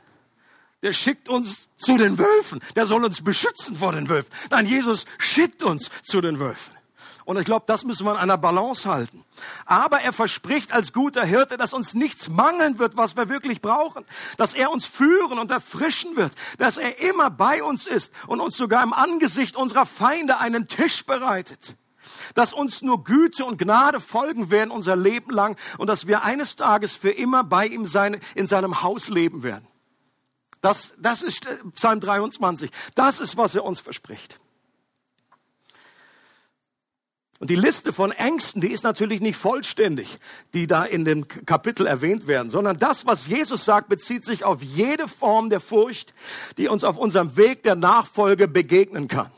Der 0.82 0.92
schickt 0.92 1.28
uns 1.28 1.68
zu 1.76 1.99
den 1.99 2.18
Wölfen. 2.18 2.61
Der 2.75 2.87
soll 2.87 3.04
uns 3.04 3.23
beschützen 3.23 3.76
vor 3.76 3.92
den 3.92 4.09
Wölfen. 4.09 4.30
Nein, 4.50 4.64
Jesus 4.64 5.04
schickt 5.18 5.62
uns 5.62 5.90
zu 6.02 6.20
den 6.20 6.38
Wölfen. 6.38 6.75
Und 7.24 7.38
ich 7.38 7.44
glaube, 7.44 7.64
das 7.66 7.84
müssen 7.84 8.06
wir 8.06 8.12
in 8.12 8.18
einer 8.18 8.38
Balance 8.38 8.88
halten. 8.88 9.24
Aber 9.66 10.00
er 10.00 10.12
verspricht 10.12 10.72
als 10.72 10.92
guter 10.92 11.24
Hirte, 11.24 11.56
dass 11.56 11.72
uns 11.72 11.94
nichts 11.94 12.28
mangeln 12.28 12.78
wird, 12.78 12.96
was 12.96 13.16
wir 13.16 13.28
wirklich 13.28 13.60
brauchen. 13.60 14.04
Dass 14.36 14.54
er 14.54 14.70
uns 14.70 14.86
führen 14.86 15.38
und 15.38 15.50
erfrischen 15.50 16.16
wird. 16.16 16.32
Dass 16.58 16.76
er 16.78 16.98
immer 17.00 17.30
bei 17.30 17.62
uns 17.62 17.86
ist 17.86 18.14
und 18.26 18.40
uns 18.40 18.56
sogar 18.56 18.82
im 18.82 18.92
Angesicht 18.92 19.56
unserer 19.56 19.86
Feinde 19.86 20.38
einen 20.38 20.68
Tisch 20.68 21.04
bereitet. 21.04 21.76
Dass 22.34 22.52
uns 22.52 22.82
nur 22.82 23.04
Güte 23.04 23.44
und 23.44 23.58
Gnade 23.58 24.00
folgen 24.00 24.50
werden 24.50 24.70
unser 24.70 24.96
Leben 24.96 25.30
lang 25.30 25.56
und 25.78 25.86
dass 25.86 26.06
wir 26.06 26.22
eines 26.22 26.56
Tages 26.56 26.96
für 26.96 27.10
immer 27.10 27.44
bei 27.44 27.66
ihm 27.66 27.84
sein, 27.84 28.20
in 28.34 28.46
seinem 28.46 28.82
Haus 28.82 29.08
leben 29.08 29.42
werden. 29.42 29.66
Das, 30.60 30.94
das 30.98 31.22
ist 31.22 31.46
Psalm 31.74 32.00
23. 32.00 32.70
Das 32.94 33.18
ist, 33.18 33.36
was 33.36 33.54
er 33.54 33.64
uns 33.64 33.80
verspricht. 33.80 34.38
Und 37.40 37.49
die 37.49 37.56
Liste 37.56 37.94
von 37.94 38.12
Ängsten, 38.12 38.61
die 38.61 38.70
ist 38.70 38.85
natürlich 38.85 39.23
nicht 39.23 39.38
vollständig, 39.38 40.18
die 40.52 40.66
da 40.66 40.85
in 40.85 41.06
dem 41.06 41.26
Kapitel 41.26 41.87
erwähnt 41.87 42.26
werden, 42.26 42.50
sondern 42.50 42.76
das, 42.76 43.06
was 43.06 43.26
Jesus 43.26 43.64
sagt, 43.64 43.88
bezieht 43.88 44.26
sich 44.26 44.44
auf 44.44 44.62
jede 44.62 45.09
Form 45.09 45.49
der 45.49 45.61
Furcht, 45.61 46.12
die 46.59 46.68
uns 46.68 46.85
auf 46.85 46.99
unserem 46.99 47.38
Weg 47.38 47.62
der 47.62 47.76
Nachfolge 47.76 48.47
begegnen 48.47 49.09
kann. 49.09 49.30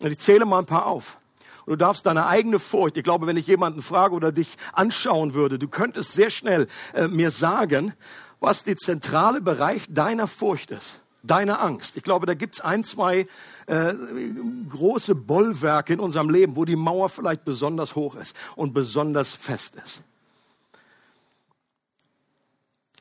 Und 0.00 0.12
ich 0.12 0.20
zähle 0.20 0.46
mal 0.46 0.60
ein 0.60 0.66
paar 0.66 0.86
auf. 0.86 1.18
Du 1.66 1.74
darfst 1.74 2.06
deine 2.06 2.26
eigene 2.26 2.60
Furcht, 2.60 2.96
ich 2.96 3.04
glaube, 3.04 3.26
wenn 3.26 3.36
ich 3.36 3.48
jemanden 3.48 3.82
frage 3.82 4.14
oder 4.14 4.30
dich 4.30 4.56
anschauen 4.72 5.34
würde, 5.34 5.58
du 5.58 5.66
könntest 5.66 6.12
sehr 6.12 6.30
schnell 6.30 6.68
äh, 6.94 7.08
mir 7.08 7.32
sagen, 7.32 7.92
was 8.38 8.62
der 8.62 8.76
zentrale 8.76 9.40
Bereich 9.40 9.86
deiner 9.88 10.28
Furcht 10.28 10.70
ist 10.70 10.99
deine 11.22 11.58
Angst. 11.58 11.96
Ich 11.96 12.02
glaube, 12.02 12.26
da 12.26 12.34
gibt's 12.34 12.60
ein, 12.60 12.84
zwei 12.84 13.26
äh, 13.66 13.94
große 14.68 15.14
Bollwerke 15.14 15.92
in 15.92 16.00
unserem 16.00 16.30
Leben, 16.30 16.56
wo 16.56 16.64
die 16.64 16.76
Mauer 16.76 17.08
vielleicht 17.08 17.44
besonders 17.44 17.94
hoch 17.94 18.14
ist 18.14 18.34
und 18.56 18.72
besonders 18.72 19.34
fest 19.34 19.76
ist. 19.76 20.02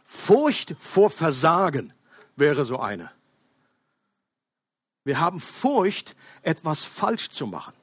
Furcht 0.06 0.76
vor 0.80 1.10
Versagen 1.10 1.94
wäre 2.36 2.66
so 2.66 2.80
eine. 2.80 3.12
Wir 5.04 5.20
haben 5.20 5.40
Furcht, 5.40 6.16
etwas 6.42 6.84
falsch 6.84 7.30
zu 7.30 7.48
machen. 7.48 7.74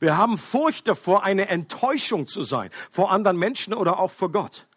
Wir 0.00 0.16
haben 0.16 0.38
Furcht 0.38 0.88
davor, 0.88 1.24
eine 1.24 1.48
Enttäuschung 1.48 2.26
zu 2.26 2.42
sein, 2.42 2.70
vor 2.90 3.10
anderen 3.10 3.36
Menschen 3.36 3.74
oder 3.74 3.98
auch 3.98 4.10
vor 4.10 4.30
Gott. 4.30 4.67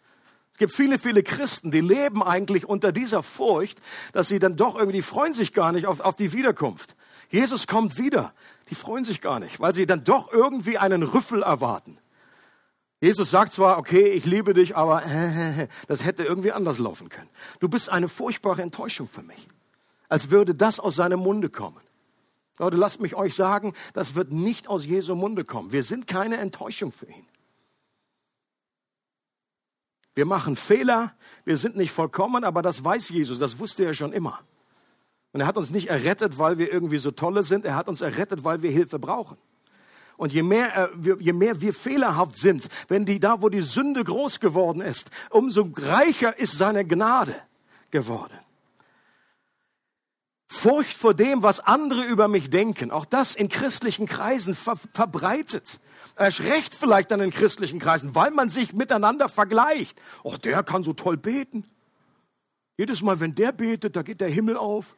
Es 0.62 0.66
gibt 0.66 0.76
viele, 0.76 1.00
viele 1.00 1.24
Christen, 1.24 1.72
die 1.72 1.80
leben 1.80 2.22
eigentlich 2.22 2.68
unter 2.68 2.92
dieser 2.92 3.24
Furcht, 3.24 3.80
dass 4.12 4.28
sie 4.28 4.38
dann 4.38 4.54
doch 4.54 4.76
irgendwie, 4.76 4.98
die 4.98 5.02
freuen 5.02 5.32
sich 5.32 5.52
gar 5.52 5.72
nicht 5.72 5.88
auf, 5.88 5.98
auf 5.98 6.14
die 6.14 6.32
Wiederkunft. 6.32 6.94
Jesus 7.30 7.66
kommt 7.66 7.98
wieder. 7.98 8.32
Die 8.70 8.76
freuen 8.76 9.04
sich 9.04 9.20
gar 9.20 9.40
nicht, 9.40 9.58
weil 9.58 9.74
sie 9.74 9.86
dann 9.86 10.04
doch 10.04 10.32
irgendwie 10.32 10.78
einen 10.78 11.02
Rüffel 11.02 11.42
erwarten. 11.42 11.98
Jesus 13.00 13.32
sagt 13.32 13.52
zwar, 13.52 13.76
okay, 13.76 14.10
ich 14.10 14.24
liebe 14.24 14.54
dich, 14.54 14.76
aber 14.76 15.02
das 15.88 16.04
hätte 16.04 16.22
irgendwie 16.22 16.52
anders 16.52 16.78
laufen 16.78 17.08
können. 17.08 17.28
Du 17.58 17.68
bist 17.68 17.90
eine 17.90 18.06
furchtbare 18.06 18.62
Enttäuschung 18.62 19.08
für 19.08 19.24
mich. 19.24 19.48
Als 20.08 20.30
würde 20.30 20.54
das 20.54 20.78
aus 20.78 20.94
seinem 20.94 21.18
Munde 21.18 21.50
kommen. 21.50 21.80
Leute, 22.60 22.76
lasst 22.76 23.00
mich 23.00 23.16
euch 23.16 23.34
sagen, 23.34 23.72
das 23.94 24.14
wird 24.14 24.30
nicht 24.30 24.68
aus 24.68 24.86
Jesu 24.86 25.16
Munde 25.16 25.44
kommen. 25.44 25.72
Wir 25.72 25.82
sind 25.82 26.06
keine 26.06 26.36
Enttäuschung 26.36 26.92
für 26.92 27.06
ihn. 27.06 27.26
Wir 30.14 30.26
machen 30.26 30.56
Fehler, 30.56 31.14
wir 31.44 31.56
sind 31.56 31.76
nicht 31.76 31.92
vollkommen, 31.92 32.44
aber 32.44 32.62
das 32.62 32.84
weiß 32.84 33.08
Jesus, 33.08 33.38
das 33.38 33.58
wusste 33.58 33.84
er 33.84 33.94
schon 33.94 34.12
immer. 34.12 34.40
Und 35.32 35.40
er 35.40 35.46
hat 35.46 35.56
uns 35.56 35.70
nicht 35.70 35.88
errettet, 35.88 36.38
weil 36.38 36.58
wir 36.58 36.70
irgendwie 36.70 36.98
so 36.98 37.10
tolle 37.10 37.42
sind, 37.42 37.64
er 37.64 37.76
hat 37.76 37.88
uns 37.88 38.02
errettet, 38.02 38.44
weil 38.44 38.60
wir 38.60 38.70
Hilfe 38.70 38.98
brauchen. 38.98 39.38
Und 40.18 40.32
je 40.32 40.42
mehr, 40.42 40.90
äh, 41.04 41.14
je 41.18 41.32
mehr 41.32 41.60
wir 41.60 41.72
fehlerhaft 41.72 42.36
sind, 42.36 42.68
wenn 42.88 43.06
die 43.06 43.18
da, 43.18 43.40
wo 43.40 43.48
die 43.48 43.62
Sünde 43.62 44.04
groß 44.04 44.40
geworden 44.40 44.82
ist, 44.82 45.10
umso 45.30 45.70
reicher 45.74 46.38
ist 46.38 46.58
seine 46.58 46.84
Gnade 46.84 47.34
geworden. 47.90 48.38
Furcht 50.48 50.96
vor 50.96 51.14
dem, 51.14 51.42
was 51.42 51.60
andere 51.60 52.04
über 52.04 52.28
mich 52.28 52.50
denken, 52.50 52.90
auch 52.90 53.06
das 53.06 53.34
in 53.34 53.48
christlichen 53.48 54.06
Kreisen 54.06 54.54
ver 54.54 54.76
verbreitet. 54.92 55.80
Erst 56.18 56.40
recht 56.40 56.74
vielleicht 56.74 57.10
dann 57.10 57.20
in 57.20 57.30
christlichen 57.30 57.78
Kreisen, 57.78 58.14
weil 58.14 58.30
man 58.30 58.48
sich 58.48 58.72
miteinander 58.72 59.28
vergleicht. 59.28 60.00
Oh, 60.22 60.36
der 60.36 60.62
kann 60.62 60.84
so 60.84 60.92
toll 60.92 61.16
beten. 61.16 61.64
Jedes 62.76 63.02
Mal, 63.02 63.20
wenn 63.20 63.34
der 63.34 63.52
betet, 63.52 63.96
da 63.96 64.02
geht 64.02 64.20
der 64.20 64.28
Himmel 64.28 64.56
auf. 64.56 64.96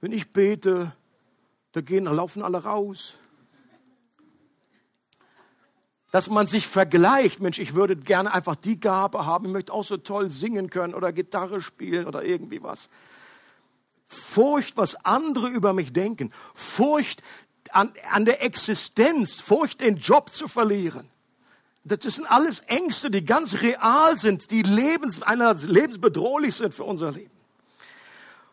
Wenn 0.00 0.12
ich 0.12 0.32
bete, 0.32 0.92
da 1.72 1.80
gehen, 1.80 2.04
da 2.04 2.12
laufen 2.12 2.42
alle 2.42 2.62
raus. 2.62 3.16
Dass 6.10 6.30
man 6.30 6.46
sich 6.46 6.68
vergleicht, 6.68 7.40
Mensch, 7.40 7.58
ich 7.58 7.74
würde 7.74 7.96
gerne 7.96 8.32
einfach 8.32 8.54
die 8.54 8.78
Gabe 8.78 9.26
haben, 9.26 9.46
ich 9.46 9.52
möchte 9.52 9.72
auch 9.72 9.82
so 9.82 9.96
toll 9.96 10.30
singen 10.30 10.70
können 10.70 10.94
oder 10.94 11.12
Gitarre 11.12 11.60
spielen 11.60 12.06
oder 12.06 12.22
irgendwie 12.22 12.62
was. 12.62 12.88
Furcht, 14.06 14.76
was 14.76 14.94
andere 15.04 15.48
über 15.48 15.72
mich 15.72 15.92
denken. 15.92 16.30
Furcht 16.54 17.22
an, 17.74 17.92
an 18.10 18.24
der 18.24 18.42
Existenz. 18.42 19.40
Furcht, 19.40 19.80
den 19.80 19.96
Job 19.96 20.30
zu 20.30 20.48
verlieren. 20.48 21.08
Das 21.84 22.02
sind 22.14 22.30
alles 22.30 22.60
Ängste, 22.60 23.10
die 23.10 23.24
ganz 23.24 23.60
real 23.60 24.16
sind, 24.16 24.50
die 24.50 24.62
lebens, 24.62 25.22
einer 25.22 25.52
lebensbedrohlich 25.54 26.54
sind 26.54 26.72
für 26.72 26.84
unser 26.84 27.12
Leben. 27.12 27.30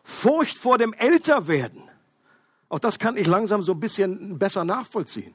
Furcht 0.04 0.58
vor 0.58 0.76
dem 0.76 0.92
Älterwerden. 0.92 1.82
Auch 2.68 2.78
das 2.78 2.98
kann 2.98 3.16
ich 3.16 3.26
langsam 3.26 3.62
so 3.62 3.72
ein 3.72 3.80
bisschen 3.80 4.38
besser 4.38 4.64
nachvollziehen. 4.64 5.34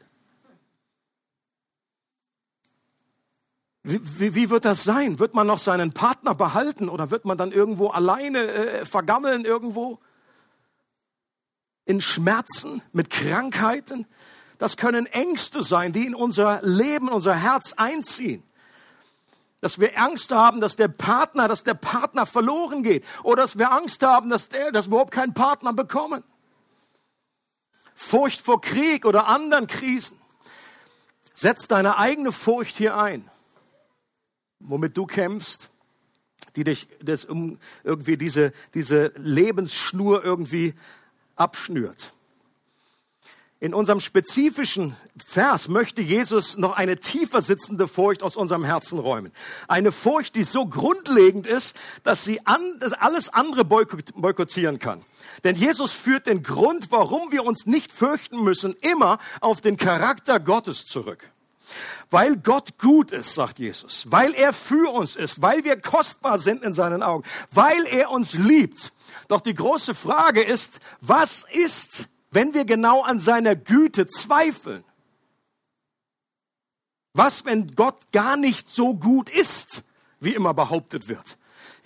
Wie, 3.83 4.01
wie, 4.19 4.35
wie, 4.35 4.49
wird 4.49 4.65
das 4.65 4.83
sein? 4.83 5.17
Wird 5.17 5.33
man 5.33 5.47
noch 5.47 5.59
seinen 5.59 5.93
Partner 5.93 6.35
behalten 6.35 6.89
oder 6.89 7.09
wird 7.09 7.25
man 7.25 7.37
dann 7.37 7.51
irgendwo 7.51 7.87
alleine 7.87 8.39
äh, 8.39 8.85
vergammeln 8.85 9.45
irgendwo? 9.45 9.99
In 11.87 12.01
Schmerzen, 12.01 12.81
mit 12.91 13.09
Krankheiten. 13.09 14.05
Das 14.57 14.77
können 14.77 15.05
Ängste 15.07 15.63
sein, 15.63 15.93
die 15.93 16.05
in 16.05 16.15
unser 16.15 16.59
Leben, 16.61 17.09
unser 17.09 17.35
Herz 17.35 17.73
einziehen. 17.77 18.43
Dass 19.61 19.79
wir 19.79 19.99
Angst 19.99 20.31
haben, 20.31 20.61
dass 20.61 20.75
der 20.75 20.89
Partner, 20.89 21.47
dass 21.47 21.63
der 21.63 21.73
Partner 21.73 22.25
verloren 22.25 22.83
geht. 22.83 23.05
Oder 23.23 23.43
dass 23.43 23.57
wir 23.57 23.71
Angst 23.71 24.03
haben, 24.03 24.29
dass, 24.29 24.49
der, 24.49 24.71
dass 24.71 24.87
wir 24.87 24.93
überhaupt 24.93 25.11
keinen 25.11 25.33
Partner 25.33 25.73
bekommen. 25.73 26.23
Furcht 27.95 28.41
vor 28.41 28.61
Krieg 28.61 29.05
oder 29.05 29.27
anderen 29.27 29.67
Krisen. 29.67 30.19
Setz 31.33 31.67
deine 31.67 31.97
eigene 31.97 32.31
Furcht 32.31 32.77
hier 32.77 32.97
ein, 32.97 33.29
womit 34.59 34.97
du 34.97 35.05
kämpfst, 35.05 35.69
die 36.55 36.63
dich 36.63 36.87
das 37.01 37.25
um 37.25 37.59
irgendwie 37.83 38.17
diese, 38.17 38.51
diese 38.73 39.13
Lebensschnur 39.15 40.23
irgendwie 40.23 40.73
abschnürt. 41.37 42.13
In 43.59 43.73
unserem 43.73 43.99
spezifischen 43.99 44.95
Vers 45.25 45.67
möchte 45.67 46.03
Jesus 46.03 46.57
noch 46.57 46.77
eine 46.77 46.97
tiefer 46.99 47.41
sitzende 47.41 47.87
Furcht 47.87 48.21
aus 48.21 48.35
unserem 48.35 48.63
Herzen 48.63 48.99
räumen. 48.99 49.31
Eine 49.67 49.91
Furcht, 49.91 50.35
die 50.35 50.43
so 50.43 50.67
grundlegend 50.67 51.47
ist, 51.47 51.75
dass 52.03 52.23
sie 52.23 52.45
an, 52.45 52.77
dass 52.79 52.93
alles 52.93 53.29
andere 53.29 53.65
boykottieren 53.65 54.77
kann. 54.77 55.03
Denn 55.43 55.55
Jesus 55.55 55.91
führt 55.91 56.27
den 56.27 56.43
Grund, 56.43 56.91
warum 56.91 57.31
wir 57.31 57.45
uns 57.45 57.65
nicht 57.65 57.91
fürchten 57.91 58.43
müssen, 58.43 58.75
immer 58.81 59.17
auf 59.41 59.59
den 59.59 59.75
Charakter 59.75 60.39
Gottes 60.39 60.85
zurück. 60.85 61.31
Weil 62.09 62.37
Gott 62.37 62.77
gut 62.77 63.11
ist, 63.11 63.33
sagt 63.33 63.59
Jesus, 63.59 64.05
weil 64.09 64.33
er 64.33 64.53
für 64.53 64.91
uns 64.93 65.15
ist, 65.15 65.41
weil 65.41 65.63
wir 65.63 65.79
kostbar 65.79 66.37
sind 66.37 66.63
in 66.63 66.73
seinen 66.73 67.03
Augen, 67.03 67.23
weil 67.51 67.85
er 67.87 68.11
uns 68.11 68.33
liebt. 68.33 68.93
Doch 69.27 69.41
die 69.41 69.53
große 69.53 69.95
Frage 69.95 70.43
ist, 70.43 70.79
was 71.01 71.45
ist 71.51 72.07
wenn 72.31 72.53
wir 72.53 72.65
genau 72.65 73.01
an 73.01 73.19
seiner 73.19 73.55
Güte 73.55 74.07
zweifeln? 74.07 74.83
Was, 77.13 77.45
wenn 77.45 77.71
Gott 77.71 78.11
gar 78.11 78.37
nicht 78.37 78.69
so 78.69 78.93
gut 78.93 79.29
ist, 79.29 79.83
wie 80.19 80.35
immer 80.35 80.53
behauptet 80.53 81.09
wird? 81.09 81.37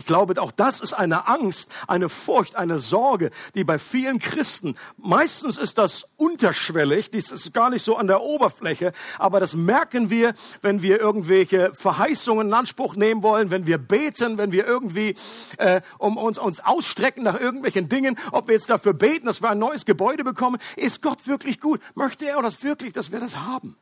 Ich 0.01 0.07
glaube, 0.07 0.41
auch 0.41 0.51
das 0.51 0.79
ist 0.79 0.93
eine 0.93 1.27
Angst, 1.27 1.71
eine 1.87 2.09
Furcht, 2.09 2.55
eine 2.55 2.79
Sorge, 2.79 3.29
die 3.53 3.63
bei 3.63 3.77
vielen 3.77 4.17
Christen, 4.17 4.75
meistens 4.97 5.59
ist 5.59 5.77
das 5.77 6.09
unterschwellig, 6.17 7.11
dies 7.11 7.29
ist 7.29 7.53
gar 7.53 7.69
nicht 7.69 7.83
so 7.83 7.97
an 7.97 8.07
der 8.07 8.23
Oberfläche, 8.23 8.93
aber 9.19 9.39
das 9.39 9.55
merken 9.55 10.09
wir, 10.09 10.33
wenn 10.63 10.81
wir 10.81 10.99
irgendwelche 10.99 11.71
Verheißungen 11.75 12.47
in 12.47 12.53
Anspruch 12.55 12.95
nehmen 12.95 13.21
wollen, 13.21 13.51
wenn 13.51 13.67
wir 13.67 13.77
beten, 13.77 14.39
wenn 14.39 14.51
wir 14.51 14.65
irgendwie 14.65 15.13
äh, 15.57 15.81
um 15.99 16.17
uns, 16.17 16.39
uns 16.39 16.61
ausstrecken 16.61 17.21
nach 17.21 17.39
irgendwelchen 17.39 17.87
Dingen, 17.87 18.17
ob 18.31 18.47
wir 18.47 18.55
jetzt 18.55 18.71
dafür 18.71 18.95
beten, 18.95 19.27
dass 19.27 19.43
wir 19.43 19.51
ein 19.51 19.59
neues 19.59 19.85
Gebäude 19.85 20.23
bekommen, 20.23 20.57
ist 20.77 21.03
Gott 21.03 21.27
wirklich 21.27 21.59
gut? 21.59 21.79
Möchte 21.93 22.27
er 22.27 22.41
das 22.41 22.63
wirklich, 22.63 22.91
dass 22.91 23.11
wir 23.11 23.19
das 23.19 23.37
haben? 23.37 23.77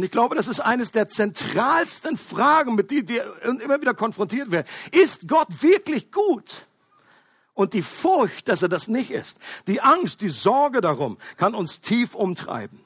Und 0.00 0.04
ich 0.04 0.10
glaube, 0.10 0.34
das 0.34 0.48
ist 0.48 0.60
eines 0.60 0.92
der 0.92 1.10
zentralsten 1.10 2.16
Fragen, 2.16 2.74
mit 2.74 2.90
denen 2.90 3.06
wir 3.06 3.22
immer 3.42 3.82
wieder 3.82 3.92
konfrontiert 3.92 4.50
werden. 4.50 4.66
Ist 4.92 5.28
Gott 5.28 5.48
wirklich 5.60 6.10
gut? 6.10 6.64
Und 7.52 7.74
die 7.74 7.82
Furcht, 7.82 8.48
dass 8.48 8.62
er 8.62 8.70
das 8.70 8.88
nicht 8.88 9.10
ist, 9.10 9.38
die 9.66 9.82
Angst, 9.82 10.22
die 10.22 10.30
Sorge 10.30 10.80
darum, 10.80 11.18
kann 11.36 11.54
uns 11.54 11.82
tief 11.82 12.14
umtreiben. 12.14 12.80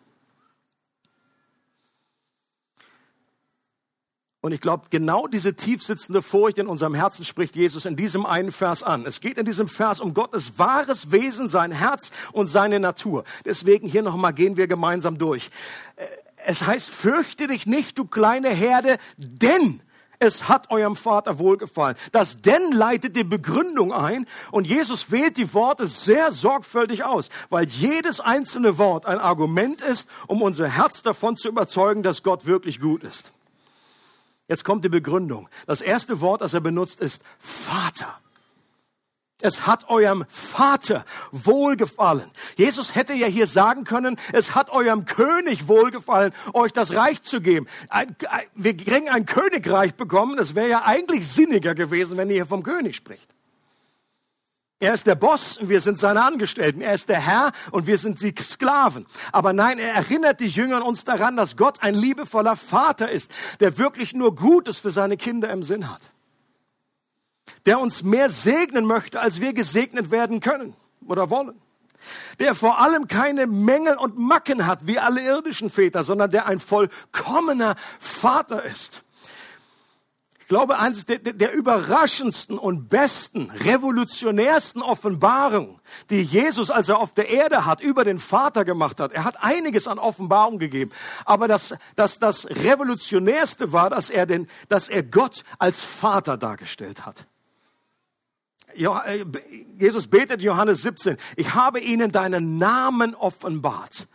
Und 4.41 4.51
ich 4.51 4.61
glaube, 4.61 4.87
genau 4.91 5.29
diese 5.29 5.55
tiefsitzende 5.55 6.21
Furcht 6.21 6.59
in 6.59 6.67
unserem 6.67 6.95
Herzen 6.95 7.25
spricht 7.25 7.55
Jesus 7.55 7.85
in 7.85 7.95
diesem 7.95 8.27
einen 8.27 8.51
Vers 8.51 8.83
an. 8.83 9.07
Es 9.07 9.21
geht 9.21 9.39
in 9.39 9.47
diesem 9.47 9.69
Vers 9.69 10.01
um 10.01 10.15
Gottes 10.15 10.59
wahres 10.59 11.13
Wesen, 11.13 11.49
sein 11.49 11.71
Herz 11.71 12.11
und 12.33 12.49
seine 12.49 12.81
Natur. 12.81 13.23
Deswegen 13.45 13.87
hier 13.87 14.03
nochmal 14.03 14.35
gehen 14.35 14.57
wir 14.57 14.67
gemeinsam 14.67 15.17
durch. 15.17 15.49
Es 16.47 16.67
heißt, 16.67 16.91
fürchte 16.91 17.47
dich 17.47 17.67
nicht, 17.67 17.99
du 17.99 18.05
kleine 18.05 18.51
Herde, 18.51 18.99
denn 19.17 19.81
es 20.19 20.49
hat 20.49 20.71
eurem 20.71 20.97
Vater 20.97 21.39
wohlgefallen. 21.39 21.97
Das 22.13 22.41
denn 22.41 22.73
leitet 22.73 23.17
die 23.17 23.25
Begründung 23.25 23.93
ein 23.93 24.27
und 24.51 24.67
Jesus 24.67 25.11
wählt 25.11 25.37
die 25.37 25.53
Worte 25.55 25.87
sehr 25.87 26.33
sorgfältig 26.33 27.05
aus, 27.05 27.29
weil 27.51 27.67
jedes 27.67 28.21
einzelne 28.21 28.79
Wort 28.79 29.07
ein 29.07 29.19
Argument 29.19 29.83
ist, 29.83 30.09
um 30.27 30.43
unser 30.43 30.69
Herz 30.69 31.03
davon 31.03 31.37
zu 31.37 31.49
überzeugen, 31.49 32.03
dass 32.03 32.23
Gott 32.23 32.47
wirklich 32.47 32.81
gut 32.81 33.05
ist. 33.05 33.33
Jetzt 34.49 34.65
kommt 34.65 34.85
die 34.85 34.91
Begründung. 34.91 35.49
Das 35.67 35.81
erste 35.81 36.21
Wort, 36.21 36.43
das 36.43 36.55
er 36.55 36.61
benutzt, 36.61 37.01
ist 37.01 37.23
Vater. 37.39 38.19
Es 39.43 39.67
hat 39.67 39.89
eurem 39.89 40.25
Vater 40.29 41.05
wohlgefallen. 41.33 42.31
Jesus 42.57 42.95
hätte 42.95 43.15
ja 43.15 43.27
hier 43.27 43.49
sagen 43.49 43.83
können, 43.85 44.17
es 44.33 44.55
hat 44.55 44.71
eurem 44.71 45.07
König 45.07 45.67
wohlgefallen, 45.67 46.33
euch 46.53 46.73
das 46.73 46.95
Reich 46.95 47.21
zu 47.23 47.41
geben. 47.41 47.67
Ein, 47.89 48.17
ein, 48.31 48.45
wir 48.55 48.77
kriegen 48.77 49.09
ein 49.09 49.27
Königreich 49.27 49.97
bekommen. 49.97 50.37
Das 50.37 50.55
wäre 50.55 50.69
ja 50.69 50.83
eigentlich 50.85 51.29
sinniger 51.29 51.75
gewesen, 51.75 52.17
wenn 52.17 52.29
er 52.31 52.35
hier 52.35 52.47
vom 52.47 52.63
König 52.63 52.95
spricht. 52.95 53.35
Er 54.79 54.95
ist 54.95 55.07
der 55.07 55.15
Boss 55.17 55.59
und 55.59 55.69
wir 55.69 55.81
sind 55.81 55.99
seine 55.99 56.23
Angestellten. 56.23 56.81
Er 56.81 56.95
ist 56.95 57.09
der 57.09 57.21
Herr 57.21 57.53
und 57.73 57.89
wir 57.89 57.99
sind 57.99 58.23
die 58.23 58.35
Sklaven. 58.41 59.07
Aber 59.33 59.53
nein, 59.53 59.79
er 59.79 59.95
erinnert 59.95 60.41
die 60.41 60.47
Jünger 60.47 60.85
uns 60.85 61.05
daran, 61.05 61.37
dass 61.37 61.57
Gott 61.57 61.83
ein 61.83 61.95
liebevoller 61.95 62.55
Vater 62.55 63.11
ist, 63.11 63.33
der 63.59 63.79
wirklich 63.79 64.15
nur 64.15 64.37
Gutes 64.37 64.79
für 64.79 64.93
seine 64.93 65.17
Kinder 65.17 65.51
im 65.51 65.65
Sinn 65.65 65.91
hat 65.91 66.14
der 67.67 67.81
uns 67.81 68.03
mehr 68.03 68.29
segnen 68.29 68.85
möchte, 68.85 69.21
als 69.21 69.41
wir 69.41 69.53
gesegnet 69.53 70.11
werden 70.11 70.41
können 70.41 70.75
oder 71.07 71.31
wollen. 71.31 71.61
Der 72.39 72.55
vor 72.55 72.81
allem 72.81 73.09
keine 73.09 73.47
Mängel 73.47 73.97
und 73.97 74.19
Macken 74.19 74.67
hat 74.67 74.87
wie 74.87 74.99
alle 74.99 75.23
irdischen 75.23 75.71
Väter, 75.71 76.05
sondern 76.05 76.31
der 76.31 76.47
ein 76.47 76.59
vollkommener 76.59 77.77
Vater 77.99 78.63
ist. 78.63 79.03
Ich 80.45 80.49
glaube, 80.49 80.79
eines 80.79 81.07
der, 81.07 81.21
der 81.21 81.55
überraschendsten 81.55 82.59
und 82.59 82.91
besten, 82.91 83.51
revolutionärsten 83.51 84.83
Offenbarungen, 84.83 85.81
die 86.11 86.21
Jesus, 86.21 86.71
als 86.71 86.91
er 86.91 86.99
auf 86.99 87.15
der 87.15 87.31
Erde 87.31 87.65
hat, 87.65 87.81
über 87.81 88.05
den 88.05 88.19
Vater 88.19 88.67
gemacht 88.67 89.01
hat. 89.01 89.13
Er 89.13 89.25
hat 89.25 89.43
einiges 89.43 89.89
an 89.89 89.99
Offenbarung 89.99 90.59
gegeben. 90.59 90.91
Aber 91.25 91.49
das, 91.49 91.75
das, 91.97 92.19
das 92.19 92.47
Revolutionärste 92.47 93.73
war, 93.73 93.89
dass 93.89 94.11
er, 94.11 94.27
den, 94.27 94.47
dass 94.69 94.91
er 94.91 95.03
Gott 95.03 95.45
als 95.59 95.81
Vater 95.81 96.37
dargestellt 96.37 97.07
hat. 97.07 97.27
Äh, 98.75 99.25
Jesus 99.79 100.07
betet 100.07 100.43
Johannes 100.43 100.83
17, 100.83 101.17
ich 101.37 101.55
habe 101.55 101.81
ihnen 101.81 102.13
deinen 102.13 102.59
Namen 102.59 103.15
offenbart. 103.15 104.09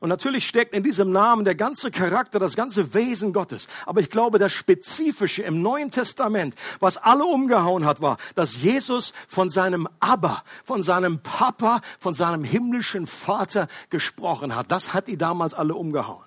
Und 0.00 0.08
natürlich 0.08 0.46
steckt 0.46 0.74
in 0.74 0.82
diesem 0.82 1.12
Namen 1.12 1.44
der 1.44 1.54
ganze 1.54 1.90
Charakter, 1.90 2.38
das 2.38 2.56
ganze 2.56 2.94
Wesen 2.94 3.34
Gottes. 3.34 3.68
Aber 3.84 4.00
ich 4.00 4.08
glaube, 4.08 4.38
das 4.38 4.50
Spezifische 4.50 5.42
im 5.42 5.60
Neuen 5.60 5.90
Testament, 5.90 6.54
was 6.80 6.96
alle 6.96 7.26
umgehauen 7.26 7.84
hat, 7.84 8.00
war, 8.00 8.16
dass 8.34 8.62
Jesus 8.62 9.12
von 9.28 9.50
seinem 9.50 9.86
Abba, 10.00 10.42
von 10.64 10.82
seinem 10.82 11.22
Papa, 11.22 11.82
von 11.98 12.14
seinem 12.14 12.44
himmlischen 12.44 13.06
Vater 13.06 13.68
gesprochen 13.90 14.56
hat. 14.56 14.72
Das 14.72 14.94
hat 14.94 15.06
die 15.06 15.18
damals 15.18 15.52
alle 15.52 15.74
umgehauen. 15.74 16.24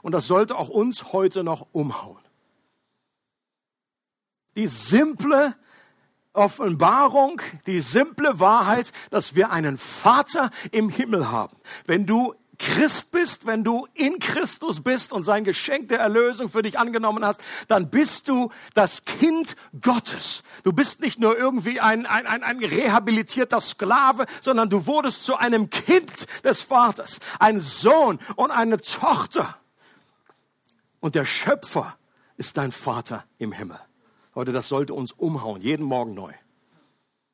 Und 0.00 0.12
das 0.12 0.28
sollte 0.28 0.56
auch 0.56 0.68
uns 0.68 1.12
heute 1.12 1.42
noch 1.42 1.66
umhauen. 1.72 2.22
Die 4.54 4.68
simple 4.68 5.56
Offenbarung, 6.32 7.40
die 7.66 7.80
simple 7.80 8.38
Wahrheit, 8.38 8.92
dass 9.10 9.34
wir 9.34 9.50
einen 9.50 9.78
Vater 9.78 10.50
im 10.70 10.88
Himmel 10.88 11.30
haben. 11.30 11.56
Wenn 11.86 12.06
du 12.06 12.34
Christ 12.60 13.10
bist, 13.10 13.46
wenn 13.46 13.64
du 13.64 13.88
in 13.94 14.18
Christus 14.18 14.82
bist 14.82 15.14
und 15.14 15.22
sein 15.22 15.44
Geschenk 15.44 15.88
der 15.88 15.98
Erlösung 15.98 16.50
für 16.50 16.60
dich 16.60 16.78
angenommen 16.78 17.24
hast, 17.24 17.40
dann 17.68 17.88
bist 17.88 18.28
du 18.28 18.52
das 18.74 19.06
Kind 19.06 19.56
Gottes. 19.80 20.42
Du 20.62 20.72
bist 20.72 21.00
nicht 21.00 21.18
nur 21.18 21.36
irgendwie 21.36 21.80
ein, 21.80 22.04
ein, 22.04 22.26
ein, 22.26 22.42
ein 22.42 22.58
rehabilitierter 22.62 23.62
Sklave, 23.62 24.26
sondern 24.42 24.68
du 24.68 24.86
wurdest 24.86 25.24
zu 25.24 25.36
einem 25.36 25.70
Kind 25.70 26.26
des 26.44 26.60
Vaters, 26.60 27.18
ein 27.38 27.60
Sohn 27.60 28.20
und 28.36 28.50
eine 28.50 28.78
Tochter. 28.78 29.56
Und 31.00 31.14
der 31.14 31.24
Schöpfer 31.24 31.96
ist 32.36 32.58
dein 32.58 32.72
Vater 32.72 33.24
im 33.38 33.52
Himmel. 33.52 33.80
Leute, 34.34 34.52
das 34.52 34.68
sollte 34.68 34.94
uns 34.94 35.12
umhauen, 35.12 35.60
jeden 35.60 35.84
Morgen 35.84 36.14
neu. 36.14 36.32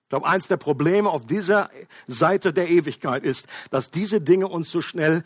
Ich 0.07 0.11
glaube, 0.11 0.27
eins 0.29 0.47
der 0.47 0.57
Probleme 0.57 1.11
auf 1.11 1.27
dieser 1.27 1.69
Seite 2.07 2.53
der 2.53 2.71
Ewigkeit 2.71 3.25
ist, 3.25 3.49
dass 3.71 3.91
diese 3.91 4.21
Dinge 4.21 4.47
uns 4.47 4.71
so 4.71 4.81
schnell 4.81 5.25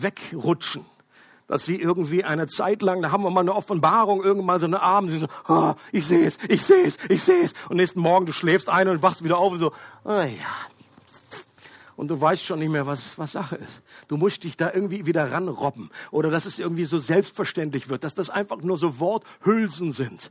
wegrutschen. 0.00 0.86
Dass 1.46 1.66
sie 1.66 1.78
irgendwie 1.78 2.24
eine 2.24 2.46
Zeit 2.46 2.80
lang, 2.80 3.02
da 3.02 3.10
haben 3.10 3.22
wir 3.22 3.30
mal 3.30 3.42
eine 3.42 3.54
Offenbarung, 3.54 4.24
irgendwann 4.24 4.58
so 4.58 4.64
eine 4.64 4.80
Abend, 4.80 5.10
so, 5.10 5.26
oh, 5.46 5.74
ich 5.92 6.06
sehe 6.06 6.26
es, 6.26 6.38
ich 6.48 6.62
sehe 6.64 6.86
es, 6.86 6.96
ich 7.10 7.22
sehe 7.22 7.44
es. 7.44 7.52
Und 7.68 7.76
nächsten 7.76 8.00
Morgen, 8.00 8.24
du 8.24 8.32
schläfst 8.32 8.70
ein 8.70 8.88
und 8.88 9.02
wachst 9.02 9.24
wieder 9.24 9.36
auf 9.36 9.52
und 9.52 9.58
so, 9.58 9.70
oh 10.04 10.10
ja, 10.10 10.24
und 11.96 12.08
du 12.08 12.20
weißt 12.20 12.44
schon 12.44 12.58
nicht 12.58 12.70
mehr, 12.70 12.86
was, 12.86 13.18
was 13.18 13.32
Sache 13.32 13.56
ist. 13.56 13.82
Du 14.08 14.16
musst 14.16 14.44
dich 14.44 14.56
da 14.56 14.72
irgendwie 14.72 15.06
wieder 15.06 15.30
ranrobben 15.30 15.90
oder 16.10 16.30
dass 16.30 16.46
es 16.46 16.58
irgendwie 16.58 16.84
so 16.84 16.98
selbstverständlich 16.98 17.88
wird, 17.88 18.04
dass 18.04 18.14
das 18.14 18.30
einfach 18.30 18.62
nur 18.62 18.76
so 18.76 18.98
Worthülsen 19.00 19.92
sind. 19.92 20.30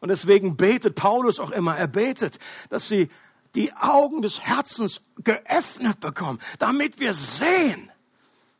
Und 0.00 0.08
deswegen 0.08 0.56
betet 0.56 0.94
Paulus 0.94 1.40
auch 1.40 1.50
immer, 1.50 1.76
er 1.76 1.88
betet, 1.88 2.38
dass 2.68 2.88
sie 2.88 3.08
die 3.54 3.72
Augen 3.74 4.22
des 4.22 4.40
Herzens 4.40 5.02
geöffnet 5.22 6.00
bekommen, 6.00 6.40
damit 6.58 7.00
wir 7.00 7.14
sehen, 7.14 7.90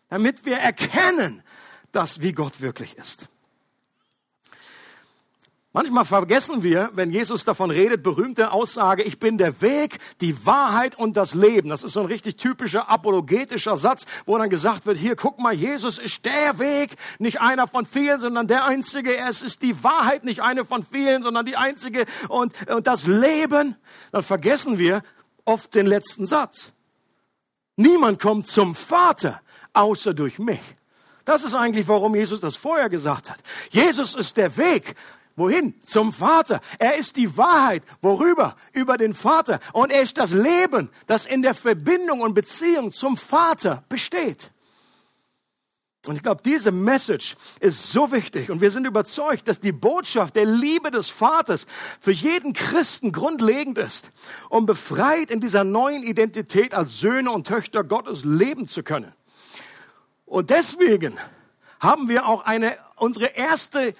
damit 0.09 0.45
wir 0.45 0.59
erkennen, 0.59 1.43
dass 1.93 2.21
wie 2.21 2.33
Gott 2.33 2.61
wirklich 2.61 2.97
ist. 2.97 3.29
Manchmal 5.73 6.05
vergessen 6.05 6.65
wir, 6.65 6.91
wenn 6.95 7.11
Jesus 7.11 7.45
davon 7.45 7.71
redet, 7.71 8.03
berühmte 8.03 8.51
Aussage, 8.51 9.05
ich 9.05 9.21
bin 9.21 9.39
der 9.39 9.61
Weg, 9.61 10.01
die 10.21 10.45
Wahrheit 10.45 10.99
und 10.99 11.17
das 11.17 11.33
Leben. 11.33 11.69
Das 11.69 11.85
ist 11.85 11.93
so 11.93 12.01
ein 12.01 12.07
richtig 12.07 12.39
typischer 12.39 12.91
apologetischer 12.91 13.77
Satz, 13.77 14.05
wo 14.27 14.37
dann 14.37 14.51
gesagt 14.51 14.85
wird, 14.87 14.99
hier, 14.99 15.15
guck 15.15 15.39
mal, 15.39 15.53
Jesus 15.53 16.01
ist 16.01 16.25
der 16.25 16.59
Weg, 16.59 16.97
nicht 17.21 17.41
einer 17.41 17.69
von 17.69 17.87
vielen, 17.87 18.19
sondern 18.19 18.49
der 18.49 18.65
Einzige. 18.65 19.17
Es 19.17 19.43
ist 19.43 19.63
die 19.63 19.85
Wahrheit, 19.85 20.25
nicht 20.25 20.43
eine 20.43 20.65
von 20.65 20.83
vielen, 20.83 21.23
sondern 21.23 21.47
die 21.47 21.57
Einzige 21.57 22.05
und, 22.29 22.53
und 22.69 22.89
das 22.89 23.07
Leben. 23.07 23.77
Dann 24.11 24.25
vergessen 24.25 24.77
wir 24.77 25.03
oft 25.45 25.73
den 25.77 25.87
letzten 25.87 26.27
Satz. 26.27 26.73
Niemand 27.77 28.21
kommt 28.21 28.49
zum 28.49 28.75
Vater, 28.75 29.41
außer 29.73 30.15
durch 30.15 30.41
mich. 30.41 30.61
Das 31.25 31.45
ist 31.45 31.55
eigentlich, 31.55 31.87
warum 31.87 32.17
Jesus 32.17 32.41
das 32.41 32.57
vorher 32.57 32.89
gesagt 32.89 33.31
hat. 33.31 33.39
Jesus 33.71 34.17
ist 34.17 34.37
der 34.37 34.57
Weg, 34.57 34.97
Wohin? 35.41 35.75
Zum 35.83 36.13
Vater. 36.13 36.61
Er 36.79 36.97
ist 36.97 37.17
die 37.17 37.35
Wahrheit. 37.39 37.83
Worüber? 38.03 38.57
Über 38.75 38.99
den 38.99 39.15
Vater. 39.15 39.59
Und 39.73 39.91
er 39.91 40.03
ist 40.03 40.19
das 40.19 40.33
Leben, 40.33 40.91
das 41.07 41.25
in 41.25 41.41
der 41.41 41.55
Verbindung 41.55 42.21
und 42.21 42.35
Beziehung 42.35 42.91
zum 42.91 43.17
Vater 43.17 43.83
besteht. 43.89 44.51
Und 46.07 46.17
ich 46.17 46.23
glaube, 46.23 46.43
diese 46.45 46.73
Message 46.73 47.37
ist 47.59 47.91
so 47.91 48.13
wichtig. 48.13 48.51
Und 48.51 48.61
wir 48.61 48.71
sind 48.71 48.85
überzeugt, 48.87 49.49
dass 49.49 49.61
die 49.61 49.73
Botschaft 49.73 50.37
der 50.37 50.45
Liebe 50.45 50.91
des 50.91 51.09
Vaters 51.09 51.67
für 52.01 52.13
jeden 52.13 52.53
Christen 52.53 53.11
grundlegend 53.11 53.79
ist, 53.79 54.13
um 54.51 54.67
befreit 54.67 55.31
in 55.31 55.41
dieser 55.41 55.65
neuen 55.65 56.03
Identität 56.03 56.75
als 56.75 57.01
Söhne 57.01 57.31
und 57.31 57.47
Töchter 57.47 57.83
Gottes 57.83 58.27
leben 58.27 58.69
zu 58.69 58.83
können. 58.83 59.15
Und 60.27 60.51
deswegen 60.51 61.17
haben 61.81 62.11
wir 62.11 62.27
auch 62.27 62.45
eine, 62.45 62.77
unsere 62.97 63.25
erste 63.25 63.95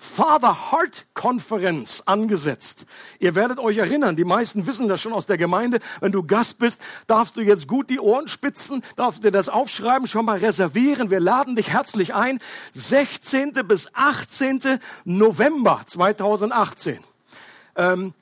Father 0.00 0.70
Heart 0.70 1.06
Konferenz 1.12 2.04
angesetzt. 2.06 2.86
Ihr 3.18 3.34
werdet 3.34 3.58
euch 3.58 3.78
erinnern, 3.78 4.14
die 4.14 4.24
meisten 4.24 4.68
wissen 4.68 4.86
das 4.86 5.00
schon 5.00 5.12
aus 5.12 5.26
der 5.26 5.38
Gemeinde. 5.38 5.80
Wenn 6.00 6.12
du 6.12 6.22
Gast 6.22 6.60
bist, 6.60 6.80
darfst 7.08 7.36
du 7.36 7.40
jetzt 7.40 7.66
gut 7.66 7.90
die 7.90 7.98
Ohren 7.98 8.28
spitzen, 8.28 8.84
darfst 8.94 9.24
dir 9.24 9.32
das 9.32 9.48
aufschreiben, 9.48 10.06
schon 10.06 10.24
mal 10.24 10.38
reservieren. 10.38 11.10
Wir 11.10 11.18
laden 11.18 11.56
dich 11.56 11.70
herzlich 11.70 12.14
ein. 12.14 12.38
16. 12.74 13.52
bis 13.66 13.88
18. 13.92 14.78
November 15.04 15.82
2018. 15.84 17.00
Ähm, 17.74 18.14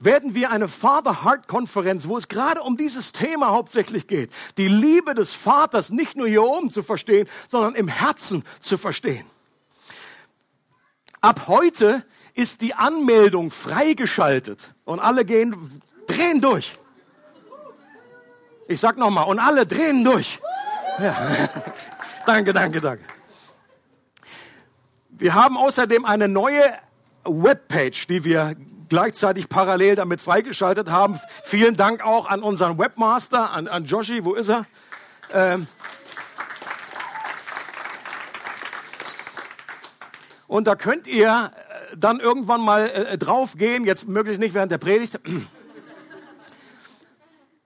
werden 0.00 0.34
wir 0.34 0.50
eine 0.50 0.66
Father 0.66 1.24
Heart 1.24 1.46
Konferenz, 1.46 2.08
wo 2.08 2.16
es 2.16 2.26
gerade 2.26 2.62
um 2.62 2.76
dieses 2.76 3.12
Thema 3.12 3.50
hauptsächlich 3.50 4.08
geht, 4.08 4.32
die 4.58 4.66
Liebe 4.66 5.14
des 5.14 5.32
Vaters 5.34 5.90
nicht 5.90 6.16
nur 6.16 6.26
hier 6.26 6.42
oben 6.42 6.70
zu 6.70 6.82
verstehen, 6.82 7.28
sondern 7.48 7.76
im 7.76 7.86
Herzen 7.86 8.42
zu 8.58 8.78
verstehen. 8.78 9.26
Ab 11.20 11.48
heute 11.48 12.04
ist 12.34 12.62
die 12.62 12.74
Anmeldung 12.74 13.50
freigeschaltet 13.50 14.74
und 14.84 15.00
alle 15.00 15.24
gehen, 15.24 15.82
drehen 16.06 16.40
durch. 16.40 16.72
Ich 18.68 18.80
sag 18.80 18.96
nochmal, 18.96 19.26
und 19.26 19.38
alle 19.38 19.66
drehen 19.66 20.04
durch. 20.04 20.40
Ja. 20.98 21.48
danke, 22.26 22.52
danke, 22.52 22.80
danke. 22.80 23.04
Wir 25.10 25.34
haben 25.34 25.58
außerdem 25.58 26.04
eine 26.04 26.28
neue 26.28 26.62
Webpage, 27.24 28.06
die 28.06 28.24
wir 28.24 28.54
gleichzeitig 28.88 29.48
parallel 29.48 29.96
damit 29.96 30.20
freigeschaltet 30.20 30.90
haben. 30.90 31.20
Vielen 31.44 31.76
Dank 31.76 32.04
auch 32.04 32.26
an 32.28 32.42
unseren 32.42 32.78
Webmaster, 32.78 33.50
an, 33.50 33.68
an 33.68 33.84
Joshi, 33.84 34.24
wo 34.24 34.34
ist 34.34 34.48
er? 34.48 34.64
Ähm, 35.32 35.66
Und 40.50 40.66
da 40.66 40.74
könnt 40.74 41.06
ihr 41.06 41.52
äh, 41.92 41.96
dann 41.96 42.18
irgendwann 42.18 42.60
mal 42.60 42.88
äh, 42.88 43.16
draufgehen, 43.16 43.86
jetzt 43.86 44.08
möglichst 44.08 44.40
nicht 44.40 44.52
während 44.52 44.72
der 44.72 44.78
Predigt, 44.78 45.20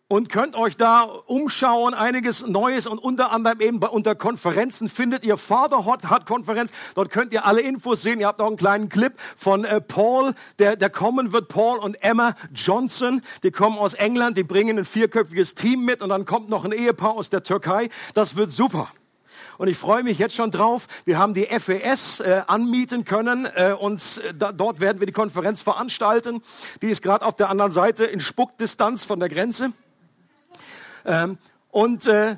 und 0.06 0.28
könnt 0.28 0.54
euch 0.54 0.76
da 0.76 1.04
umschauen, 1.04 1.94
einiges 1.94 2.46
Neues 2.46 2.86
und 2.86 2.98
unter 2.98 3.32
anderem 3.32 3.62
eben 3.62 3.80
bei, 3.80 3.88
unter 3.88 4.14
Konferenzen 4.14 4.90
findet 4.90 5.24
ihr 5.24 5.38
Fatherhood 5.38 6.10
hat 6.10 6.26
Konferenz. 6.26 6.74
Dort 6.94 7.08
könnt 7.08 7.32
ihr 7.32 7.46
alle 7.46 7.62
Infos 7.62 8.02
sehen. 8.02 8.20
Ihr 8.20 8.26
habt 8.26 8.42
auch 8.42 8.48
einen 8.48 8.58
kleinen 8.58 8.90
Clip 8.90 9.14
von 9.34 9.64
äh, 9.64 9.80
Paul, 9.80 10.34
der, 10.58 10.76
der 10.76 10.90
kommen 10.90 11.32
wird. 11.32 11.48
Paul 11.48 11.78
und 11.78 12.04
Emma 12.04 12.34
Johnson, 12.54 13.22
die 13.44 13.50
kommen 13.50 13.78
aus 13.78 13.94
England, 13.94 14.36
die 14.36 14.44
bringen 14.44 14.78
ein 14.78 14.84
vierköpfiges 14.84 15.54
Team 15.54 15.86
mit 15.86 16.02
und 16.02 16.10
dann 16.10 16.26
kommt 16.26 16.50
noch 16.50 16.66
ein 16.66 16.72
Ehepaar 16.72 17.14
aus 17.14 17.30
der 17.30 17.42
Türkei. 17.44 17.88
Das 18.12 18.36
wird 18.36 18.52
super 18.52 18.90
und 19.58 19.68
ich 19.68 19.76
freue 19.76 20.02
mich 20.02 20.18
jetzt 20.18 20.34
schon 20.34 20.50
drauf. 20.50 20.86
Wir 21.04 21.18
haben 21.18 21.34
die 21.34 21.46
FES 21.46 22.20
äh, 22.20 22.42
anmieten 22.46 23.04
können 23.04 23.46
äh, 23.54 23.72
und 23.72 24.22
äh, 24.24 24.34
da, 24.34 24.52
dort 24.52 24.80
werden 24.80 25.00
wir 25.00 25.06
die 25.06 25.12
Konferenz 25.12 25.62
veranstalten. 25.62 26.42
Die 26.82 26.88
ist 26.88 27.02
gerade 27.02 27.24
auf 27.24 27.36
der 27.36 27.50
anderen 27.50 27.72
Seite 27.72 28.04
in 28.04 28.20
Spuckdistanz 28.20 29.04
von 29.04 29.20
der 29.20 29.28
Grenze. 29.28 29.72
Ähm, 31.04 31.38
und 31.70 32.06
äh, 32.06 32.36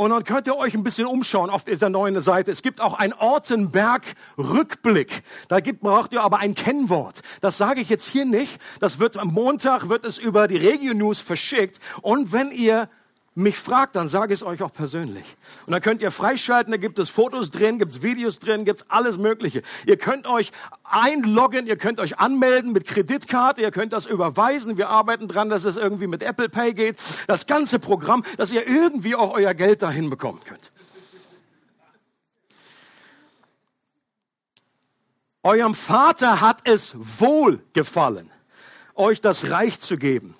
und 0.00 0.10
dann 0.10 0.22
könnt 0.22 0.46
ihr 0.46 0.56
euch 0.56 0.74
ein 0.74 0.84
bisschen 0.84 1.08
umschauen 1.08 1.50
auf 1.50 1.64
dieser 1.64 1.90
neuen 1.90 2.20
Seite. 2.20 2.52
Es 2.52 2.62
gibt 2.62 2.80
auch 2.80 2.94
ein 2.94 3.12
Ortenberg-Rückblick. 3.12 5.24
Da 5.48 5.58
gibt, 5.58 5.80
braucht 5.80 6.12
ihr 6.12 6.22
aber 6.22 6.38
ein 6.38 6.54
Kennwort. 6.54 7.22
Das 7.40 7.58
sage 7.58 7.80
ich 7.80 7.88
jetzt 7.88 8.06
hier 8.06 8.24
nicht. 8.24 8.60
Das 8.78 9.00
wird 9.00 9.16
am 9.16 9.34
Montag, 9.34 9.88
wird 9.88 10.04
es 10.04 10.18
über 10.18 10.46
die 10.46 10.56
Regio 10.56 10.94
News 10.94 11.20
verschickt. 11.20 11.80
Und 12.00 12.32
wenn 12.32 12.52
ihr 12.52 12.88
mich 13.38 13.56
fragt, 13.56 13.94
dann 13.94 14.08
sage 14.08 14.34
ich 14.34 14.40
es 14.40 14.46
euch 14.46 14.62
auch 14.62 14.72
persönlich. 14.72 15.36
Und 15.66 15.72
dann 15.72 15.80
könnt 15.80 16.02
ihr 16.02 16.10
freischalten, 16.10 16.72
da 16.72 16.76
gibt 16.76 16.98
es 16.98 17.08
Fotos 17.08 17.50
drin, 17.50 17.78
gibt 17.78 17.92
es 17.92 18.02
Videos 18.02 18.40
drin, 18.40 18.64
gibt 18.64 18.78
es 18.80 18.90
alles 18.90 19.16
Mögliche. 19.16 19.62
Ihr 19.86 19.96
könnt 19.96 20.26
euch 20.26 20.50
einloggen, 20.82 21.66
ihr 21.68 21.76
könnt 21.76 22.00
euch 22.00 22.18
anmelden 22.18 22.72
mit 22.72 22.84
Kreditkarte, 22.84 23.62
ihr 23.62 23.70
könnt 23.70 23.92
das 23.92 24.06
überweisen. 24.06 24.76
Wir 24.76 24.88
arbeiten 24.88 25.28
dran, 25.28 25.48
dass 25.48 25.64
es 25.64 25.76
irgendwie 25.76 26.08
mit 26.08 26.22
Apple 26.22 26.48
Pay 26.48 26.74
geht. 26.74 26.96
Das 27.28 27.46
ganze 27.46 27.78
Programm, 27.78 28.24
dass 28.36 28.50
ihr 28.50 28.66
irgendwie 28.66 29.14
auch 29.14 29.32
euer 29.32 29.54
Geld 29.54 29.82
dahin 29.82 30.10
bekommen 30.10 30.40
könnt. 30.44 30.72
Eurem 35.44 35.76
Vater 35.76 36.40
hat 36.40 36.68
es 36.68 36.92
wohl 36.96 37.62
gefallen, 37.72 38.30
euch 38.96 39.20
das 39.20 39.48
Reich 39.48 39.78
zu 39.78 39.96
geben. 39.96 40.34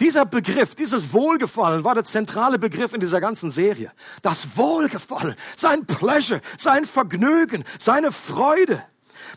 Dieser 0.00 0.24
Begriff, 0.24 0.76
dieses 0.76 1.12
Wohlgefallen 1.12 1.82
war 1.82 1.94
der 1.94 2.04
zentrale 2.04 2.58
Begriff 2.58 2.92
in 2.92 3.00
dieser 3.00 3.20
ganzen 3.20 3.50
Serie. 3.50 3.92
Das 4.22 4.56
Wohlgefallen, 4.56 5.34
sein 5.56 5.86
Pleasure, 5.86 6.40
sein 6.56 6.86
Vergnügen, 6.86 7.64
seine 7.80 8.12
Freude. 8.12 8.82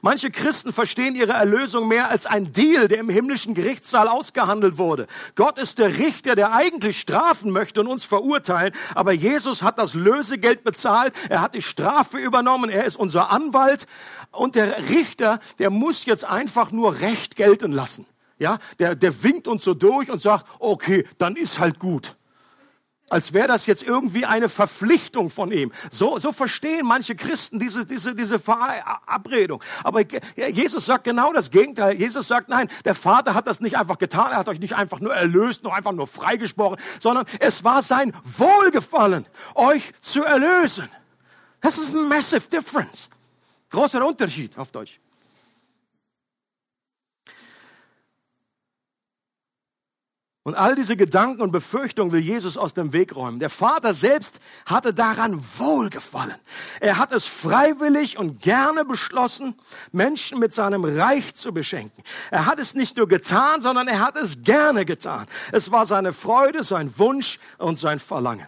Manche 0.02 0.30
Christen 0.30 0.72
verstehen 0.72 1.16
ihre 1.16 1.34
Erlösung 1.34 1.88
mehr 1.88 2.10
als 2.10 2.26
ein 2.26 2.54
Deal, 2.54 2.88
der 2.88 3.00
im 3.00 3.10
himmlischen 3.10 3.56
Gerichtssaal 3.56 4.08
ausgehandelt 4.08 4.78
wurde. 4.78 5.08
Gott 5.36 5.58
ist 5.58 5.80
der 5.80 5.98
Richter, 5.98 6.36
der 6.36 6.54
eigentlich 6.54 7.00
strafen 7.00 7.52
möchte 7.52 7.82
und 7.82 7.88
uns 7.88 8.06
verurteilen, 8.06 8.74
aber 8.96 9.12
Jesus 9.12 9.64
hat 9.64 9.80
das 9.80 9.96
Lösegeld 9.96 10.64
bezahlt, 10.64 11.14
er 11.30 11.42
hat 11.42 11.56
die 11.56 11.62
Strafe 11.62 12.18
übernommen, 12.18 12.70
er 12.70 12.86
ist 12.86 12.96
unser 12.96 13.32
Anwalt 13.32 13.88
und 14.32 14.56
der 14.56 14.90
Richter, 14.90 15.40
der 15.60 15.70
muss 15.70 16.06
jetzt 16.06 16.24
einfach 16.24 16.72
nur 16.72 17.00
Recht 17.00 17.36
gelten 17.36 17.72
lassen. 17.72 18.06
Ja, 18.42 18.58
der, 18.80 18.96
der 18.96 19.22
winkt 19.22 19.48
uns 19.48 19.64
so 19.64 19.76
durch 19.76 20.10
und 20.10 20.20
sagt, 20.20 20.48
okay, 20.58 21.08
dann 21.20 21.36
ist 21.36 21.60
halt 21.60 21.78
gut. 21.78 22.16
Als 23.08 23.34
wäre 23.34 23.48
das 23.48 23.68
jetzt 23.68 23.84
irgendwie 23.84 24.26
eine 24.26 24.50
Verpflichtung 24.50 25.30
von 25.30 25.52
ihm. 25.52 25.72
So, 25.92 26.18
so 26.18 26.32
verstehen 26.32 26.88
manche 26.88 27.14
Christen 27.14 27.60
diese, 27.60 27.86
diese, 27.86 28.16
diese 28.16 28.40
Verabredung. 28.40 29.62
Aber 29.84 30.02
Jesus 30.36 30.88
sagt 30.88 31.04
genau 31.04 31.32
das 31.34 31.52
Gegenteil. 31.52 32.00
Jesus 32.00 32.28
sagt, 32.28 32.50
nein, 32.50 32.68
der 32.84 32.96
Vater 32.96 33.36
hat 33.36 33.46
das 33.46 33.62
nicht 33.62 33.78
einfach 33.78 34.00
getan. 34.00 34.32
Er 34.32 34.38
hat 34.38 34.48
euch 34.48 34.60
nicht 34.60 34.74
einfach 34.76 35.02
nur 35.02 35.14
erlöst, 35.14 35.62
nur 35.62 35.76
einfach 35.76 35.92
nur 35.92 36.08
freigesprochen, 36.08 36.80
sondern 37.00 37.28
es 37.40 37.64
war 37.64 37.84
sein 37.84 38.12
Wohlgefallen, 38.24 39.28
euch 39.54 39.92
zu 40.02 40.24
erlösen. 40.24 40.90
Das 41.60 41.78
ist 41.78 41.94
ein 41.94 42.08
massive 42.08 42.50
difference. 42.50 43.08
Großer 43.70 44.04
Unterschied 44.04 44.58
auf 44.58 44.72
Deutsch. 44.72 45.00
Und 50.44 50.56
all 50.56 50.76
diese 50.76 50.98
Gedanken 50.98 51.42
und 51.42 51.52
Befürchtungen 51.52 52.12
will 52.12 52.20
Jesus 52.20 52.58
aus 52.58 52.74
dem 52.74 52.94
Weg 52.94 53.16
räumen. 53.16 53.40
Der 53.40 53.52
Vater 53.52 53.94
selbst 53.94 54.40
hatte 54.66 54.92
daran 54.92 55.40
wohlgefallen. 55.60 56.36
Er 56.80 56.98
hat 56.98 57.12
es 57.12 57.28
freiwillig 57.28 58.18
und 58.18 58.42
gerne 58.42 58.84
beschlossen, 58.84 59.54
Menschen 59.92 60.40
mit 60.40 60.52
seinem 60.52 60.84
Reich 60.84 61.36
zu 61.36 61.54
beschenken. 61.54 62.04
Er 62.32 62.48
hat 62.48 62.58
es 62.58 62.74
nicht 62.74 62.98
nur 62.98 63.08
getan, 63.08 63.62
sondern 63.62 63.88
er 63.88 64.00
hat 64.00 64.16
es 64.16 64.42
gerne 64.42 64.84
getan. 64.84 65.28
Es 65.52 65.72
war 65.72 65.86
seine 65.86 66.12
Freude, 66.12 66.64
sein 66.64 66.92
Wunsch 66.98 67.38
und 67.60 67.78
sein 67.78 68.00
Verlangen. 68.00 68.48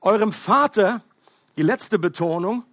Eurem 0.00 0.32
Vater, 0.32 1.02
die 1.56 1.62
letzte 1.62 2.00
Betonung, 2.00 2.64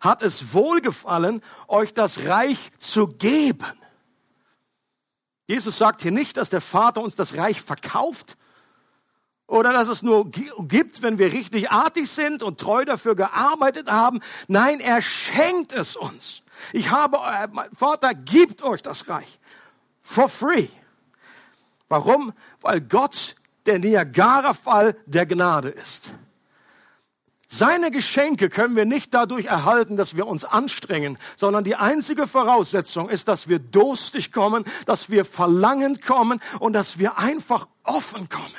hat 0.00 0.22
es 0.22 0.54
wohlgefallen, 0.54 1.42
euch 1.66 1.92
das 1.92 2.24
Reich 2.24 2.70
zu 2.78 3.08
geben. 3.08 3.66
Jesus 5.48 5.78
sagt 5.78 6.02
hier 6.02 6.12
nicht, 6.12 6.36
dass 6.36 6.50
der 6.50 6.60
Vater 6.60 7.00
uns 7.00 7.16
das 7.16 7.36
Reich 7.36 7.62
verkauft 7.62 8.36
oder 9.46 9.72
dass 9.72 9.88
es 9.88 10.02
nur 10.02 10.30
gibt, 10.30 11.02
wenn 11.02 11.18
wir 11.18 11.32
richtig 11.32 11.70
artig 11.70 12.10
sind 12.10 12.42
und 12.42 12.60
treu 12.60 12.84
dafür 12.84 13.16
gearbeitet 13.16 13.90
haben. 13.90 14.20
Nein, 14.46 14.78
er 14.78 15.00
schenkt 15.00 15.72
es 15.72 15.96
uns. 15.96 16.42
Ich 16.74 16.90
habe, 16.90 17.16
äh, 17.16 17.48
mein 17.50 17.70
Vater 17.72 18.12
gibt 18.12 18.62
euch 18.62 18.82
das 18.82 19.08
Reich. 19.08 19.40
For 20.02 20.28
free. 20.28 20.68
Warum? 21.88 22.34
Weil 22.60 22.82
Gott 22.82 23.34
der 23.64 23.78
Niagara-Fall 23.78 24.96
der 25.06 25.24
Gnade 25.24 25.70
ist. 25.70 26.12
Seine 27.50 27.90
Geschenke 27.90 28.50
können 28.50 28.76
wir 28.76 28.84
nicht 28.84 29.14
dadurch 29.14 29.46
erhalten, 29.46 29.96
dass 29.96 30.16
wir 30.16 30.26
uns 30.26 30.44
anstrengen, 30.44 31.16
sondern 31.38 31.64
die 31.64 31.76
einzige 31.76 32.26
Voraussetzung 32.26 33.08
ist, 33.08 33.26
dass 33.26 33.48
wir 33.48 33.58
durstig 33.58 34.32
kommen, 34.32 34.66
dass 34.84 35.08
wir 35.08 35.24
verlangend 35.24 36.02
kommen 36.02 36.40
und 36.60 36.74
dass 36.74 36.98
wir 36.98 37.16
einfach 37.16 37.66
offen 37.84 38.28
kommen. 38.28 38.52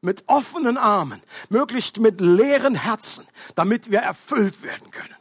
Mit 0.00 0.24
offenen 0.26 0.78
Armen, 0.78 1.22
möglichst 1.50 1.98
mit 1.98 2.22
leeren 2.22 2.76
Herzen, 2.76 3.26
damit 3.54 3.90
wir 3.90 3.98
erfüllt 3.98 4.62
werden 4.62 4.90
können. 4.90 5.16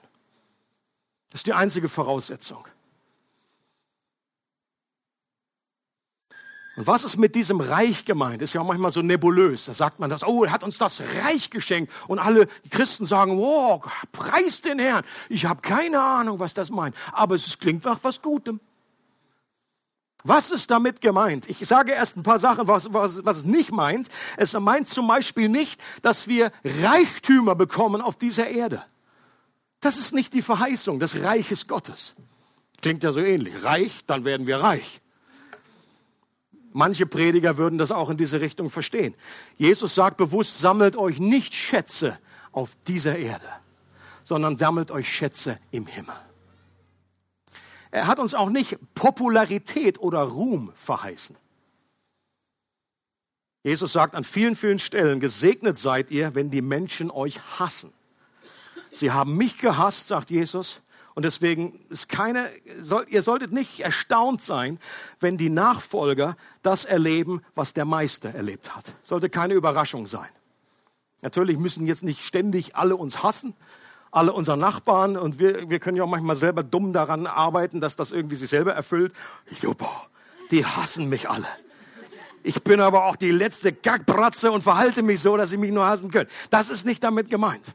Das 1.30 1.40
ist 1.40 1.48
die 1.48 1.54
einzige 1.54 1.90
Voraussetzung. 1.90 2.66
Und 6.78 6.86
was 6.86 7.04
ist 7.04 7.18
mit 7.18 7.34
diesem 7.34 7.60
Reich 7.60 8.06
gemeint? 8.06 8.44
Ist 8.44 8.54
ja 8.54 8.64
manchmal 8.64 8.92
so 8.92 9.02
nebulös. 9.02 9.66
Da 9.66 9.74
sagt 9.74 9.98
man 9.98 10.12
das, 10.12 10.24
oh, 10.24 10.44
er 10.44 10.52
hat 10.52 10.64
uns 10.64 10.78
das 10.78 11.02
Reich 11.24 11.50
geschenkt. 11.50 11.92
Und 12.08 12.20
alle 12.20 12.48
Christen 12.70 13.08
sagen, 13.08 13.40
wow, 13.40 13.84
preis 14.12 14.62
den 14.62 14.78
Herrn. 14.78 15.04
Ich 15.28 15.48
habe 15.48 15.62
keine 15.62 16.00
Ahnung, 16.00 16.40
was 16.40 16.54
das 16.54 16.70
meint. 16.70 16.96
Aber 17.12 17.34
es 17.34 17.58
klingt 17.58 17.84
nach 17.84 17.98
was 18.04 18.22
Gutem. 18.22 18.60
Was 20.24 20.52
ist 20.52 20.70
damit 20.70 21.02
gemeint? 21.02 21.50
Ich 21.50 21.58
sage 21.68 21.94
erst 21.94 22.16
ein 22.16 22.22
paar 22.22 22.38
Sachen, 22.38 22.68
was, 22.68 22.94
was, 22.94 23.26
was 23.26 23.38
es 23.38 23.44
nicht 23.44 23.72
meint. 23.72 24.10
Es 24.36 24.54
meint 24.54 24.88
zum 24.88 25.08
Beispiel 25.08 25.50
nicht, 25.50 25.82
dass 26.04 26.28
wir 26.28 26.52
Reichtümer 26.64 27.56
bekommen 27.56 28.04
auf 28.04 28.18
dieser 28.18 28.50
Erde. 28.50 28.84
Das 29.80 29.98
ist 29.98 30.14
nicht 30.14 30.32
die 30.36 30.44
Verheißung 30.44 31.00
des 31.00 31.16
Reiches 31.24 31.68
Gottes. 31.68 32.14
Klingt 32.84 33.04
ja 33.04 33.12
so 33.12 33.20
ähnlich. 33.20 33.64
Reich, 33.64 34.02
dann 34.06 34.26
werden 34.26 34.46
wir 34.46 34.58
reich. 34.62 35.02
Manche 36.78 37.08
Prediger 37.08 37.58
würden 37.58 37.80
das 37.80 37.92
auch 37.92 38.12
in 38.12 38.18
diese 38.18 38.40
Richtung 38.40 38.70
verstehen. 38.70 39.16
Jesus 39.58 39.96
sagt 39.96 40.18
bewusst, 40.18 40.60
sammelt 40.60 40.96
euch 40.96 41.18
nicht 41.20 41.56
Schätze 41.56 42.20
auf 42.52 42.78
dieser 42.88 43.18
Erde, 43.18 43.48
sondern 44.24 44.58
sammelt 44.58 44.92
euch 44.92 45.10
Schätze 45.12 45.58
im 45.72 45.88
Himmel. 45.88 46.14
Er 47.90 48.06
hat 48.06 48.20
uns 48.20 48.36
auch 48.36 48.52
nicht 48.52 48.78
Popularität 48.94 49.98
oder 49.98 50.20
Ruhm 50.20 50.72
verheißen. 50.76 51.36
Jesus 53.64 53.92
sagt 53.92 54.14
an 54.14 54.24
vielen, 54.24 54.56
vielen 54.56 54.78
Stellen, 54.78 55.20
gesegnet 55.20 55.80
seid 55.80 56.12
ihr, 56.12 56.36
wenn 56.36 56.52
die 56.52 56.62
Menschen 56.62 57.10
euch 57.10 57.42
hassen. 57.60 57.92
Sie 58.92 59.12
haben 59.12 59.36
mich 59.36 59.58
gehasst, 59.58 60.10
sagt 60.10 60.30
Jesus, 60.30 60.84
und 61.18 61.24
deswegen 61.24 61.80
ist 61.90 62.10
keine, 62.10 62.48
soll, 62.80 63.08
ihr 63.10 63.24
solltet 63.24 63.52
nicht 63.52 63.80
erstaunt 63.80 64.40
sein, 64.44 64.78
wenn 65.20 65.36
die 65.36 65.50
Nachfolger 65.50 66.38
das 66.62 66.86
erleben, 66.86 67.42
was 67.56 67.74
der 67.74 67.86
Meister 67.86 68.36
erlebt 68.36 68.76
hat. 68.76 68.94
Sollte 69.02 69.28
keine 69.28 69.56
Überraschung 69.56 70.06
sein. 70.06 70.30
Natürlich 71.24 71.58
müssen 71.58 71.88
jetzt 71.88 72.04
nicht 72.04 72.24
ständig 72.24 72.76
alle 72.76 72.96
uns 72.96 73.24
hassen, 73.24 73.56
alle 74.12 74.32
unsere 74.32 74.58
Nachbarn 74.58 75.18
und 75.18 75.40
wir, 75.40 75.72
wir 75.72 75.80
können 75.80 75.98
ja 75.98 76.04
auch 76.04 76.08
manchmal 76.08 76.36
selber 76.36 76.62
dumm 76.62 76.94
daran 76.94 77.26
arbeiten, 77.26 77.82
dass 77.82 77.96
das 77.96 78.12
irgendwie 78.12 78.36
sich 78.36 78.52
selber 78.52 78.74
erfüllt. 78.74 79.12
Super, 79.52 79.90
die 80.52 80.68
hassen 80.68 81.10
mich 81.10 81.32
alle. 81.32 81.48
Ich 82.44 82.62
bin 82.62 82.80
aber 82.80 83.06
auch 83.06 83.16
die 83.16 83.32
letzte 83.32 83.74
Gackbratze 83.74 84.52
und 84.52 84.62
verhalte 84.62 85.02
mich 85.02 85.20
so, 85.22 85.36
dass 85.36 85.50
sie 85.50 85.58
mich 85.58 85.72
nur 85.72 85.88
hassen 85.88 86.12
können. 86.12 86.30
Das 86.52 86.70
ist 86.70 86.86
nicht 86.86 87.04
damit 87.04 87.32
gemeint. 87.32 87.74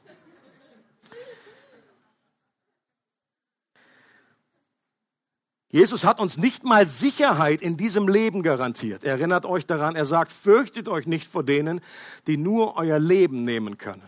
Jesus 5.72 6.04
hat 6.04 6.20
uns 6.20 6.36
nicht 6.36 6.64
mal 6.64 6.86
Sicherheit 6.86 7.62
in 7.62 7.78
diesem 7.78 8.06
Leben 8.06 8.42
garantiert. 8.42 9.04
Erinnert 9.04 9.46
euch 9.46 9.64
daran, 9.64 9.96
er 9.96 10.04
sagt, 10.04 10.30
fürchtet 10.30 10.86
euch 10.86 11.06
nicht 11.06 11.26
vor 11.26 11.42
denen, 11.42 11.80
die 12.26 12.36
nur 12.36 12.76
euer 12.76 12.98
Leben 12.98 13.44
nehmen 13.44 13.78
können. 13.78 14.02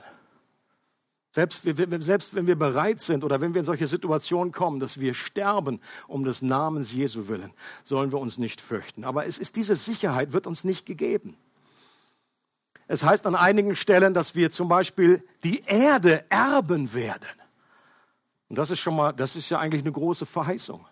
Selbst, 1.33 1.64
selbst 1.64 2.35
wenn 2.35 2.46
wir 2.46 2.57
bereit 2.57 3.00
sind 3.00 3.24
oder 3.24 3.40
wenn 3.40 3.55
wir 3.55 3.61
in 3.61 3.64
solche 3.64 3.87
Situationen 3.87 4.53
kommen, 4.53 4.79
dass 4.79 5.00
wir 5.00 5.14
sterben 5.14 5.81
um 6.07 6.22
des 6.22 6.42
Namens 6.42 6.92
Jesu 6.92 7.29
willen, 7.29 7.53
sollen 7.83 8.12
wir 8.12 8.20
uns 8.20 8.37
nicht 8.37 8.61
fürchten. 8.61 9.03
Aber 9.03 9.24
es 9.24 9.38
ist 9.38 9.57
diese 9.57 9.74
Sicherheit 9.74 10.35
wird 10.35 10.46
uns 10.46 10.64
nicht 10.64 10.85
gegeben. 10.85 11.35
Es 12.88 13.03
heißt 13.03 13.27
an 13.27 13.35
einigen 13.35 13.74
Stellen, 13.74 14.12
dass 14.12 14.35
wir 14.35 14.50
zum 14.50 14.68
Beispiel 14.68 15.24
die 15.42 15.64
Erde 15.64 16.24
erben 16.29 16.92
werden. 16.92 17.40
Und 18.50 18.59
das 18.59 18.70
ist 18.70 18.81
schon 18.81 18.94
mal, 18.94 19.12
das 19.12 19.35
ist 19.35 19.48
ja 19.48 19.59
eigentlich 19.59 19.83
eine 19.83 19.92
große 19.92 20.27
Verheißung. 20.27 20.87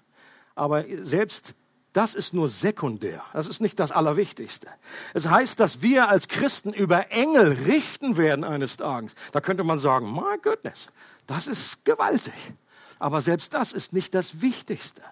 Aber 0.54 0.84
selbst 1.02 1.54
das 1.92 2.14
ist 2.14 2.32
nur 2.32 2.48
sekundär. 2.48 3.22
Das 3.34 3.46
ist 3.46 3.60
nicht 3.60 3.78
das 3.78 3.92
Allerwichtigste. 3.92 4.68
Es 5.12 5.28
heißt, 5.28 5.60
dass 5.60 5.82
wir 5.82 6.08
als 6.08 6.28
Christen 6.28 6.72
über 6.72 7.10
Engel 7.10 7.52
richten 7.52 8.16
werden 8.16 8.44
eines 8.44 8.78
Tages. 8.78 9.14
Da 9.32 9.40
könnte 9.40 9.62
man 9.62 9.78
sagen, 9.78 10.10
my 10.10 10.38
goodness, 10.42 10.88
das 11.26 11.46
ist 11.46 11.84
gewaltig. 11.84 12.34
Aber 12.98 13.20
selbst 13.20 13.52
das 13.52 13.72
ist 13.72 13.92
nicht 13.92 14.14
das 14.14 14.40
Wichtigste. 14.40 15.02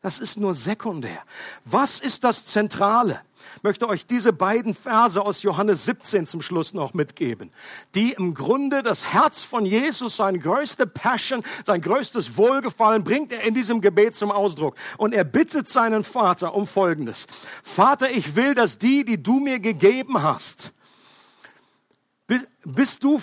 Das 0.00 0.18
ist 0.18 0.36
nur 0.38 0.54
sekundär. 0.54 1.22
Was 1.64 2.00
ist 2.00 2.24
das 2.24 2.46
Zentrale? 2.46 3.20
Möchte 3.62 3.88
euch 3.88 4.06
diese 4.06 4.32
beiden 4.32 4.74
Verse 4.74 5.20
aus 5.20 5.42
Johannes 5.42 5.84
17 5.84 6.26
zum 6.26 6.42
Schluss 6.42 6.74
noch 6.74 6.94
mitgeben, 6.94 7.50
die 7.94 8.12
im 8.12 8.34
Grunde 8.34 8.82
das 8.82 9.12
Herz 9.12 9.44
von 9.44 9.66
Jesus, 9.66 10.16
sein 10.16 10.40
größte 10.40 10.86
Passion, 10.86 11.42
sein 11.64 11.80
größtes 11.80 12.36
Wohlgefallen 12.36 13.04
bringt 13.04 13.32
er 13.32 13.42
in 13.42 13.54
diesem 13.54 13.80
Gebet 13.80 14.14
zum 14.14 14.30
Ausdruck. 14.30 14.76
Und 14.96 15.14
er 15.14 15.24
bittet 15.24 15.68
seinen 15.68 16.04
Vater 16.04 16.54
um 16.54 16.66
Folgendes. 16.66 17.26
Vater, 17.62 18.10
ich 18.10 18.36
will, 18.36 18.54
dass 18.54 18.78
die, 18.78 19.04
die 19.04 19.22
du 19.22 19.40
mir 19.40 19.58
gegeben 19.58 20.22
hast, 20.22 20.72
bist 22.64 23.04
du 23.04 23.20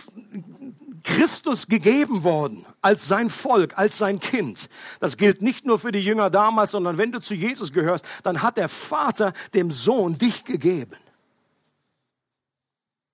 Christus 1.03 1.67
gegeben 1.67 2.23
worden 2.23 2.65
als 2.81 3.07
sein 3.07 3.29
Volk, 3.29 3.77
als 3.77 3.97
sein 3.97 4.19
Kind. 4.19 4.69
Das 4.99 5.17
gilt 5.17 5.41
nicht 5.41 5.65
nur 5.65 5.79
für 5.79 5.91
die 5.91 5.99
Jünger 5.99 6.29
damals, 6.29 6.71
sondern 6.71 6.97
wenn 6.97 7.11
du 7.11 7.19
zu 7.19 7.33
Jesus 7.33 7.73
gehörst, 7.73 8.05
dann 8.23 8.41
hat 8.41 8.57
der 8.57 8.69
Vater 8.69 9.33
dem 9.53 9.71
Sohn 9.71 10.17
dich 10.17 10.45
gegeben. 10.45 10.95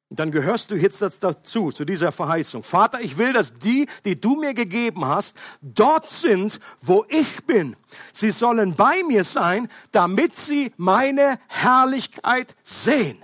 Und 0.10 0.19
dann 0.19 0.32
gehörst 0.32 0.71
du 0.71 0.75
jetzt 0.75 1.02
dazu, 1.02 1.71
zu 1.71 1.86
dieser 1.86 2.12
Verheißung. 2.12 2.63
Vater, 2.63 2.99
ich 2.99 3.19
will, 3.19 3.32
dass 3.32 3.60
die, 3.60 3.88
die 4.06 4.19
du 4.19 4.36
mir 4.36 4.56
gegeben 4.56 5.06
hast, 5.06 5.38
dort 5.62 6.10
sind, 6.10 6.60
wo 6.82 7.06
ich 7.10 7.45
bin. 7.45 7.75
Sie 8.12 8.32
sollen 8.32 8.75
bei 8.75 9.04
mir 9.04 9.23
sein, 9.23 9.69
damit 9.91 10.36
sie 10.36 10.73
meine 10.78 11.39
Herrlichkeit 11.47 12.56
sehen. 12.63 13.23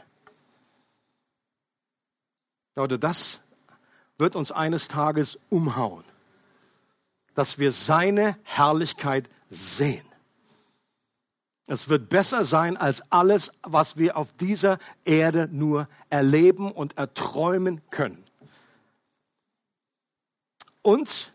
Leute, 2.76 3.00
das 3.00 3.42
wird 4.18 4.36
uns 4.36 4.52
eines 4.52 4.88
Tages 4.88 5.40
umhauen, 5.50 6.04
dass 7.34 7.60
wir 7.60 7.72
seine 7.72 8.38
Herrlichkeit 8.44 9.30
sehen. 9.50 10.06
Es 11.68 11.90
wird 11.90 12.10
besser 12.10 12.44
sein 12.44 12.78
als 12.78 13.02
alles, 13.12 13.52
was 13.64 13.98
wir 13.98 14.18
auf 14.18 14.32
dieser 14.34 14.78
Erde 15.04 15.50
nur 15.52 15.90
erleben 16.10 16.72
und 16.72 16.98
erträumen 16.98 17.82
können. 17.90 18.24
Und 20.84 21.34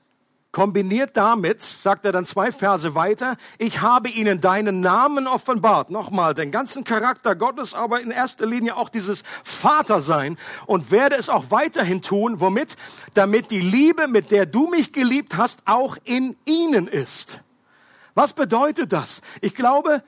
Kombiniert 0.52 1.16
damit, 1.16 1.62
sagt 1.62 2.04
er 2.04 2.10
dann 2.10 2.26
zwei 2.26 2.50
Verse 2.50 2.96
weiter, 2.96 3.36
ich 3.58 3.82
habe 3.82 4.08
ihnen 4.08 4.40
deinen 4.40 4.80
Namen 4.80 5.28
offenbart. 5.28 5.90
Nochmal, 5.90 6.34
den 6.34 6.50
ganzen 6.50 6.82
Charakter 6.82 7.36
Gottes, 7.36 7.72
aber 7.72 8.00
in 8.00 8.10
erster 8.10 8.46
Linie 8.46 8.76
auch 8.76 8.88
dieses 8.88 9.22
Vatersein 9.44 10.36
und 10.66 10.90
werde 10.90 11.14
es 11.14 11.28
auch 11.28 11.52
weiterhin 11.52 12.02
tun. 12.02 12.40
Womit? 12.40 12.76
Damit 13.14 13.52
die 13.52 13.60
Liebe, 13.60 14.08
mit 14.08 14.32
der 14.32 14.44
du 14.44 14.66
mich 14.66 14.92
geliebt 14.92 15.36
hast, 15.36 15.60
auch 15.66 15.96
in 16.02 16.36
ihnen 16.46 16.88
ist. 16.88 17.38
Was 18.14 18.32
bedeutet 18.32 18.92
das? 18.92 19.20
Ich 19.40 19.54
glaube, 19.54 20.02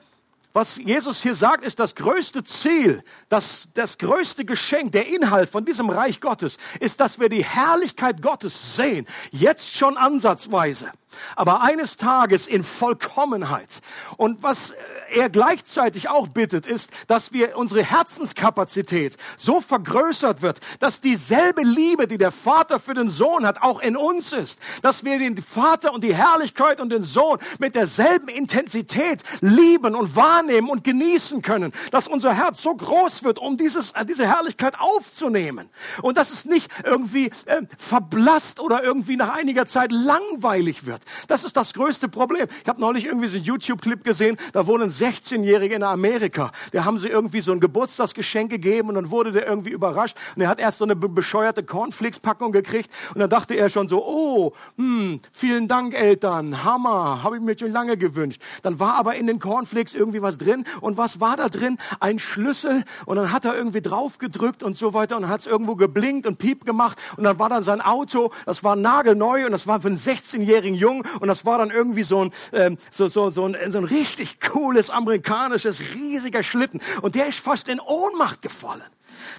was 0.53 0.77
Jesus 0.77 1.21
hier 1.23 1.33
sagt, 1.33 1.65
ist 1.65 1.79
das 1.79 1.95
größte 1.95 2.43
Ziel, 2.43 3.03
das, 3.27 3.67
das 3.73 3.97
größte 3.97 4.45
Geschenk, 4.45 4.91
der 4.91 5.07
Inhalt 5.07 5.49
von 5.49 5.65
diesem 5.65 5.89
Reich 5.89 6.21
Gottes, 6.21 6.57
ist, 6.79 6.99
dass 6.99 7.19
wir 7.19 7.27
die 7.27 7.43
Herrlichkeit 7.43 8.21
Gottes 8.21 8.75
sehen. 8.75 9.07
Jetzt 9.31 9.75
schon 9.75 9.97
ansatzweise. 9.97 10.91
Aber 11.35 11.61
eines 11.61 11.97
Tages 11.97 12.47
in 12.47 12.63
Vollkommenheit. 12.63 13.81
Und 14.17 14.43
was 14.43 14.73
er 15.11 15.29
gleichzeitig 15.29 16.09
auch 16.09 16.27
bittet, 16.27 16.65
ist, 16.65 16.91
dass 17.07 17.33
wir 17.33 17.57
unsere 17.57 17.83
Herzenskapazität 17.83 19.17
so 19.37 19.61
vergrößert 19.61 20.41
wird, 20.41 20.59
dass 20.79 21.01
dieselbe 21.01 21.61
Liebe, 21.61 22.07
die 22.07 22.17
der 22.17 22.31
Vater 22.31 22.79
für 22.79 22.93
den 22.93 23.09
Sohn 23.09 23.45
hat, 23.45 23.61
auch 23.61 23.79
in 23.79 23.95
uns 23.95 24.33
ist. 24.33 24.59
Dass 24.81 25.03
wir 25.03 25.19
den 25.19 25.37
Vater 25.37 25.93
und 25.93 26.03
die 26.03 26.15
Herrlichkeit 26.15 26.79
und 26.79 26.89
den 26.89 27.03
Sohn 27.03 27.39
mit 27.59 27.75
derselben 27.75 28.27
Intensität 28.27 29.23
lieben 29.41 29.95
und 29.95 30.15
wahrnehmen 30.15 30.69
und 30.69 30.83
genießen 30.83 31.41
können. 31.41 31.71
Dass 31.91 32.07
unser 32.07 32.33
Herz 32.33 32.61
so 32.61 32.73
groß 32.75 33.23
wird, 33.23 33.39
um 33.39 33.57
dieses, 33.57 33.91
äh, 33.91 34.05
diese 34.05 34.27
Herrlichkeit 34.27 34.79
aufzunehmen. 34.79 35.69
Und 36.01 36.17
dass 36.17 36.31
es 36.31 36.45
nicht 36.45 36.71
irgendwie 36.83 37.31
äh, 37.45 37.61
verblasst 37.77 38.59
oder 38.59 38.83
irgendwie 38.83 39.15
nach 39.15 39.35
einiger 39.35 39.65
Zeit 39.67 39.91
langweilig 39.91 40.85
wird. 40.85 41.02
Das 41.27 41.43
ist 41.43 41.57
das 41.57 41.73
größte 41.73 42.09
Problem. 42.09 42.47
Ich 42.63 42.69
habe 42.69 42.79
neulich 42.79 43.05
irgendwie 43.05 43.27
so 43.27 43.37
einen 43.37 43.45
YouTube-Clip 43.45 44.03
gesehen, 44.03 44.37
da 44.51 44.67
wohnen 44.67 44.89
16-Jährige 44.89 45.75
in 45.75 45.83
Amerika. 45.83 46.51
Der 46.71 46.85
haben 46.85 46.97
sie 46.97 47.07
irgendwie 47.07 47.41
so 47.41 47.51
ein 47.51 47.59
Geburtstagsgeschenk 47.59 48.49
gegeben 48.49 48.89
und 48.89 48.95
dann 48.95 49.11
wurde 49.11 49.31
der 49.31 49.47
irgendwie 49.47 49.71
überrascht. 49.71 50.17
Und 50.35 50.41
er 50.41 50.49
hat 50.49 50.59
erst 50.59 50.77
so 50.77 50.85
eine 50.85 50.95
bescheuerte 50.95 51.63
Cornflakes-Packung 51.63 52.51
gekriegt 52.51 52.91
und 53.13 53.19
dann 53.19 53.29
dachte 53.29 53.55
er 53.55 53.69
schon 53.69 53.87
so, 53.87 54.05
oh, 54.05 54.53
hm, 54.77 55.19
vielen 55.31 55.67
Dank 55.67 55.93
Eltern, 55.93 56.63
Hammer, 56.63 57.23
habe 57.23 57.37
ich 57.37 57.41
mir 57.41 57.57
schon 57.57 57.71
lange 57.71 57.97
gewünscht. 57.97 58.41
Dann 58.61 58.79
war 58.79 58.95
aber 58.95 59.15
in 59.15 59.27
den 59.27 59.39
Cornflakes 59.39 59.93
irgendwie 59.93 60.21
was 60.21 60.37
drin 60.37 60.65
und 60.81 60.97
was 60.97 61.19
war 61.19 61.37
da 61.37 61.49
drin? 61.49 61.77
Ein 61.99 62.19
Schlüssel 62.19 62.83
und 63.05 63.17
dann 63.17 63.31
hat 63.31 63.45
er 63.45 63.55
irgendwie 63.55 63.81
drauf 63.81 64.17
gedrückt 64.17 64.63
und 64.63 64.75
so 64.75 64.93
weiter 64.93 65.17
und 65.17 65.27
hat 65.27 65.41
es 65.41 65.47
irgendwo 65.47 65.75
geblinkt 65.75 66.27
und 66.27 66.37
piep 66.37 66.65
gemacht 66.65 66.97
und 67.17 67.23
dann 67.23 67.39
war 67.39 67.49
dann 67.49 67.63
sein 67.63 67.81
Auto, 67.81 68.31
das 68.45 68.63
war 68.63 68.75
nagelneu 68.75 69.45
und 69.45 69.51
das 69.51 69.67
war 69.67 69.81
für 69.81 69.87
einen 69.87 69.97
16-jährigen 69.97 70.75
Jungen 70.77 70.92
und 71.01 71.27
das 71.27 71.45
war 71.45 71.57
dann 71.57 71.71
irgendwie 71.71 72.03
so 72.03 72.25
ein, 72.25 72.31
ähm, 72.51 72.77
so, 72.91 73.07
so, 73.07 73.29
so, 73.29 73.45
ein, 73.45 73.71
so 73.71 73.79
ein 73.79 73.83
richtig 73.83 74.39
cooles 74.39 74.89
amerikanisches, 74.89 75.81
riesiger 75.93 76.43
Schlitten. 76.43 76.79
Und 77.01 77.15
der 77.15 77.27
ist 77.27 77.39
fast 77.39 77.67
in 77.67 77.79
Ohnmacht 77.79 78.41
gefallen. 78.41 78.83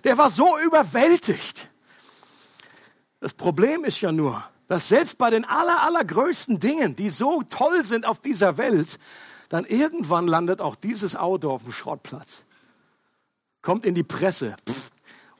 Der 0.05 0.19
war 0.19 0.31
so 0.31 0.59
überwältigt. 0.59 1.71
Das 3.21 3.33
Problem 3.33 3.85
ist 3.85 4.01
ja 4.01 4.13
nur, 4.13 4.43
dass 4.67 4.89
selbst 4.89 5.19
bei 5.19 5.31
den 5.31 5.45
aller, 5.45 5.83
allergrößten 5.83 6.61
Dingen, 6.61 6.97
die 6.97 7.11
so 7.11 7.43
toll 7.43 7.85
sind 7.85 8.07
auf 8.07 8.21
dieser 8.21 8.59
Welt, 8.59 8.99
dann 9.49 9.65
irgendwann 9.65 10.27
landet 10.27 10.61
auch 10.61 10.75
dieses 10.75 11.17
Auto 11.17 11.51
auf 11.51 11.63
dem 11.63 11.73
Schrottplatz. 11.73 12.45
Kommt 13.63 13.85
in 13.85 13.95
die 13.95 14.03
Presse. 14.03 14.57
Pff, 14.69 14.91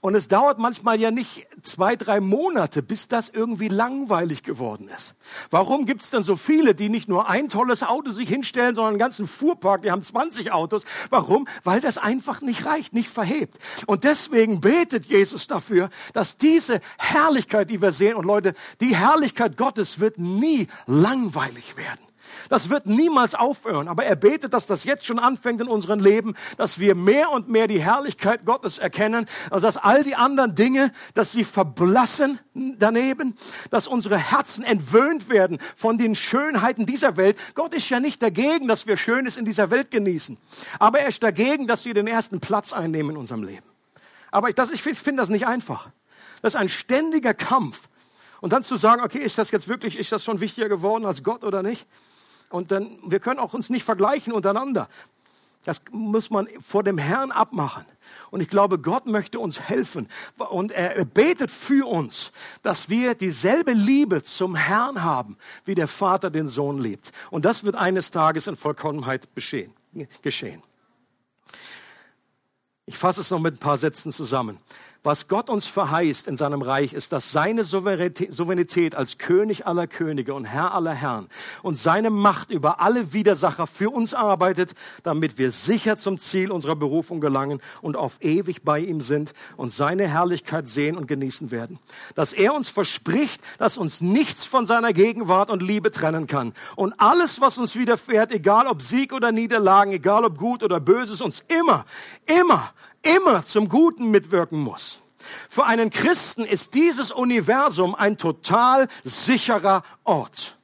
und 0.05 0.15
es 0.15 0.29
dauert 0.29 0.59
manchmal 0.59 1.01
ja 1.01 1.11
nicht 1.11 1.47
zwei, 1.63 1.97
drei 1.97 2.21
Monate, 2.21 2.83
bis 2.83 3.09
das 3.09 3.31
irgendwie 3.31 3.69
langweilig 3.69 4.43
geworden 4.43 4.87
ist. 4.95 5.15
Warum 5.49 5.87
gibt 5.87 6.03
es 6.03 6.11
denn 6.11 6.23
so 6.23 6.37
viele, 6.37 6.75
die 6.75 6.91
nicht 6.91 7.09
nur 7.09 7.31
ein 7.31 7.49
tolles 7.49 7.83
Auto 7.83 8.11
sich 8.11 8.29
hinstellen, 8.29 8.75
sondern 8.75 8.91
einen 8.93 8.99
ganzen 8.99 9.27
Fuhrpark, 9.27 9.81
die 9.81 9.91
haben 9.91 10.03
20 10.03 10.53
Autos? 10.53 10.85
Warum? 11.09 11.49
Weil 11.63 11.81
das 11.81 11.97
einfach 11.97 12.43
nicht 12.43 12.67
reicht, 12.67 12.93
nicht 12.93 13.09
verhebt. 13.09 13.57
Und 13.87 14.05
deswegen 14.05 14.61
betet 14.61 15.07
Jesus 15.07 15.47
dafür, 15.47 15.89
dass 16.13 16.37
diese 16.37 16.83
Herrlichkeit, 16.99 17.71
die 17.71 17.81
wir 17.81 17.93
sehen, 17.93 18.17
und 18.17 18.27
Leute, 18.27 18.53
die 18.83 18.95
Herrlichkeit 18.95 19.57
Gottes 19.57 20.01
wird 20.01 20.19
nie 20.19 20.69
langweilig 20.87 21.79
werden. 21.79 22.05
Das 22.49 22.71
wird 22.71 22.87
niemals 22.87 23.35
aufhören. 23.35 23.89
Aber 23.89 24.05
er 24.05 24.17
betet, 24.17 24.53
dass 24.53 24.67
das 24.67 24.85
jetzt 24.85 25.05
schon 25.05 25.19
anfängt 25.19 25.61
in 25.61 25.69
unserem 25.69 26.01
Leben, 26.01 26.35
dass 26.57 26.79
wir 26.79 26.95
mehr 26.95 27.31
und 27.31 27.49
mehr 27.49 27.67
die 27.67 27.81
Herrlichkeit 27.81 28.45
Gottes 28.45 28.79
erkennen, 28.79 29.27
also 29.51 29.67
dass 29.67 29.77
all 29.77 30.03
die 30.03 30.15
anderen 30.15 30.55
Dinge, 30.55 30.93
dass 31.15 31.33
sie 31.33 31.45
verblassen 31.45 32.39
daneben, 32.55 33.37
dass 33.71 33.87
unsere 33.87 34.19
Herzen 34.19 34.65
entwöhnt 34.65 35.29
werden 35.29 35.59
von 35.77 35.99
den 35.99 36.15
Schönheiten 36.15 36.87
dieser 36.87 37.17
Welt. 37.17 37.37
Gott 37.55 37.75
ist 37.75 37.89
ja 37.91 38.01
nicht 38.01 38.23
dagegen, 38.23 38.69
dass 38.69 38.87
wir 38.87 38.97
Schönes 38.97 39.37
in 39.37 39.45
dieser 39.45 39.71
Welt 39.71 39.91
genießen. 39.91 40.37
Aber 40.79 41.01
er 41.01 41.09
ist 41.09 41.23
dagegen, 41.23 41.67
dass 41.67 41.83
sie 41.83 41.93
den 41.93 42.07
ersten 42.07 42.41
Platz 42.41 42.73
einnehmen 42.73 43.13
in 43.13 43.17
unserem 43.17 43.43
Leben. 43.43 43.67
Aber 44.31 44.49
ich, 44.49 44.57
ich 44.59 44.83
finde 44.83 45.23
das 45.23 45.29
nicht 45.29 45.47
einfach. 45.47 45.91
Das 46.43 46.55
ist 46.55 46.61
ein 46.61 46.69
ständiger 46.69 47.35
Kampf. 47.35 47.89
Und 48.41 48.53
dann 48.53 48.63
zu 48.63 48.77
sagen, 48.77 49.01
okay, 49.03 49.21
ist 49.21 49.39
das 49.39 49.51
jetzt 49.51 49.69
wirklich, 49.69 49.99
ist 49.99 50.13
das 50.13 50.25
schon 50.25 50.41
wichtiger 50.41 50.69
geworden 50.69 51.07
als 51.07 51.23
Gott 51.23 51.45
oder 51.45 51.63
nicht? 51.63 51.87
Und 52.55 52.71
dann, 52.71 53.01
wir 53.05 53.19
können 53.19 53.41
auch 53.41 53.53
uns 53.53 53.69
nicht 53.69 53.83
vergleichen 53.83 54.33
untereinander. 54.33 54.89
Das 55.65 55.83
muss 55.91 56.31
man 56.31 56.47
vor 56.61 56.85
dem 56.85 56.99
Herrn 56.99 57.33
abmachen. 57.33 57.85
Und 58.31 58.43
ich 58.43 58.49
glaube, 58.49 58.79
Gott 58.79 59.07
möchte 59.07 59.41
uns 59.41 59.59
helfen. 59.59 60.09
Und 60.39 60.71
er 60.71 61.05
betet 61.05 61.51
für 61.51 61.89
uns, 61.89 62.31
dass 62.63 62.89
wir 62.89 63.17
dieselbe 63.17 63.73
Liebe 63.73 64.23
zum 64.23 64.55
Herrn 64.55 65.03
haben, 65.03 65.37
wie 65.65 65.75
der 65.75 65.89
Vater 65.89 66.31
den 66.31 66.47
Sohn 66.47 66.79
liebt. 66.79 67.11
Und 67.33 67.45
das 67.45 67.65
wird 67.65 67.75
eines 67.75 68.13
Tages 68.13 68.47
in 68.47 68.55
Vollkommenheit 68.55 69.27
geschehen. 69.35 69.73
Ich 72.87 72.97
fasse 72.97 73.23
es 73.23 73.31
noch 73.33 73.41
mit 73.41 73.55
ein 73.55 73.59
paar 73.59 73.79
Sätzen 73.79 74.13
zusammen. 74.13 74.59
Was 75.07 75.29
Gott 75.29 75.51
uns 75.51 75.67
verheißt 75.67 76.27
in 76.29 76.37
seinem 76.37 76.63
Reich 76.63 76.95
ist, 76.95 77.13
dass 77.13 77.31
seine 77.31 77.63
Souveränität 77.65 78.95
als 78.95 79.19
König 79.19 79.67
aller 79.67 79.87
Könige 79.87 80.33
und 80.33 80.47
Herr 80.47 80.73
aller 80.73 80.95
Herren 80.95 81.29
und 81.63 81.77
seine 81.77 82.09
Macht 82.09 82.51
über 82.51 82.81
alle 82.81 83.13
Widersacher 83.13 83.67
für 83.67 83.91
uns 83.91 84.15
arbeitet, 84.15 84.75
damit 85.03 85.37
wir 85.37 85.53
sicher 85.53 85.99
zum 85.99 86.17
Ziel 86.17 86.51
unserer 86.51 86.75
Berufung 86.75 87.21
gelangen 87.21 87.61
und 87.83 87.99
auf 87.99 88.17
ewig 88.21 88.63
bei 88.63 88.79
ihm 88.79 89.03
sind 89.03 89.35
und 89.59 89.71
seine 89.71 90.09
Herrlichkeit 90.09 90.67
sehen 90.67 90.97
und 90.97 91.07
genießen 91.07 91.51
werden. 91.51 91.79
Dass 92.15 92.33
er 92.33 92.55
uns 92.55 92.71
verspricht, 92.71 93.43
dass 93.59 93.77
uns 93.77 94.01
nichts 94.01 94.47
von 94.47 94.65
seiner 94.65 94.95
Gegenwart 94.95 95.51
und 95.51 95.61
Liebe 95.61 95.91
trennen 95.91 96.27
kann. 96.27 96.55
Und 96.77 96.95
alles, 96.97 97.43
was 97.43 97.59
uns 97.59 97.77
widerfährt, 97.77 98.33
egal 98.33 98.67
ob 98.67 98.81
Sieg 98.81 99.13
oder 99.13 99.33
Niederlagen, 99.33 99.93
egal 99.93 100.25
ob 100.25 100.39
gut 100.39 100.63
oder 100.63 100.81
böses, 100.81 101.21
uns 101.21 101.45
immer, 101.49 101.85
immer 102.25 102.73
immer 103.05 103.47
zum 103.47 103.69
Guten 103.69 104.11
mitwirken 104.11 104.61
muss. 104.61 105.01
Für 105.49 105.65
einen 105.65 105.91
Christen 105.91 106.45
ist 106.45 106.75
dieses 106.75 107.11
Universum 107.11 107.95
ein 107.95 108.19
total 108.19 108.89
sicherer 109.05 109.83
Ort. 110.05 110.59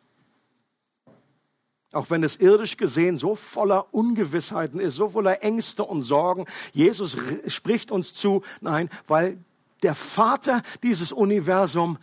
Auch 1.92 2.10
wenn 2.10 2.22
es 2.22 2.36
irdisch 2.36 2.76
gesehen 2.76 3.16
so 3.16 3.34
voller 3.34 3.92
Ungewissheiten 3.92 4.78
ist, 4.78 4.94
so 4.94 5.08
voller 5.08 5.42
Ängste 5.42 5.84
und 5.84 6.02
Sorgen. 6.02 6.46
Jesus 6.72 7.16
spricht 7.48 7.90
uns 7.90 8.14
zu, 8.14 8.42
nein, 8.60 8.90
weil 9.08 9.38
der 9.82 9.94
Vater 9.94 10.62
dieses 10.82 11.10
Universum 11.10 11.98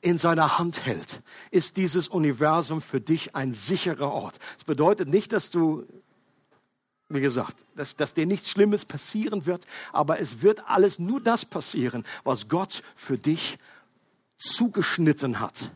in 0.00 0.18
seiner 0.18 0.58
Hand 0.58 0.86
hält, 0.86 1.22
ist 1.50 1.76
dieses 1.76 2.06
Universum 2.06 2.80
für 2.80 3.00
dich 3.00 3.34
ein 3.34 3.52
sicherer 3.52 4.12
Ort. 4.12 4.38
Das 4.54 4.64
bedeutet 4.64 5.08
nicht, 5.08 5.32
dass 5.32 5.50
du 5.50 5.84
wie 7.08 7.20
gesagt, 7.20 7.64
dass, 7.74 7.94
dass 7.94 8.14
dir 8.14 8.26
nichts 8.26 8.50
Schlimmes 8.50 8.84
passieren 8.84 9.46
wird, 9.46 9.66
aber 9.92 10.20
es 10.20 10.42
wird 10.42 10.62
alles 10.68 10.98
nur 10.98 11.20
das 11.20 11.44
passieren, 11.44 12.04
was 12.24 12.48
Gott 12.48 12.82
für 12.94 13.18
dich 13.18 13.58
zugeschnitten 14.38 15.40
hat 15.40 15.70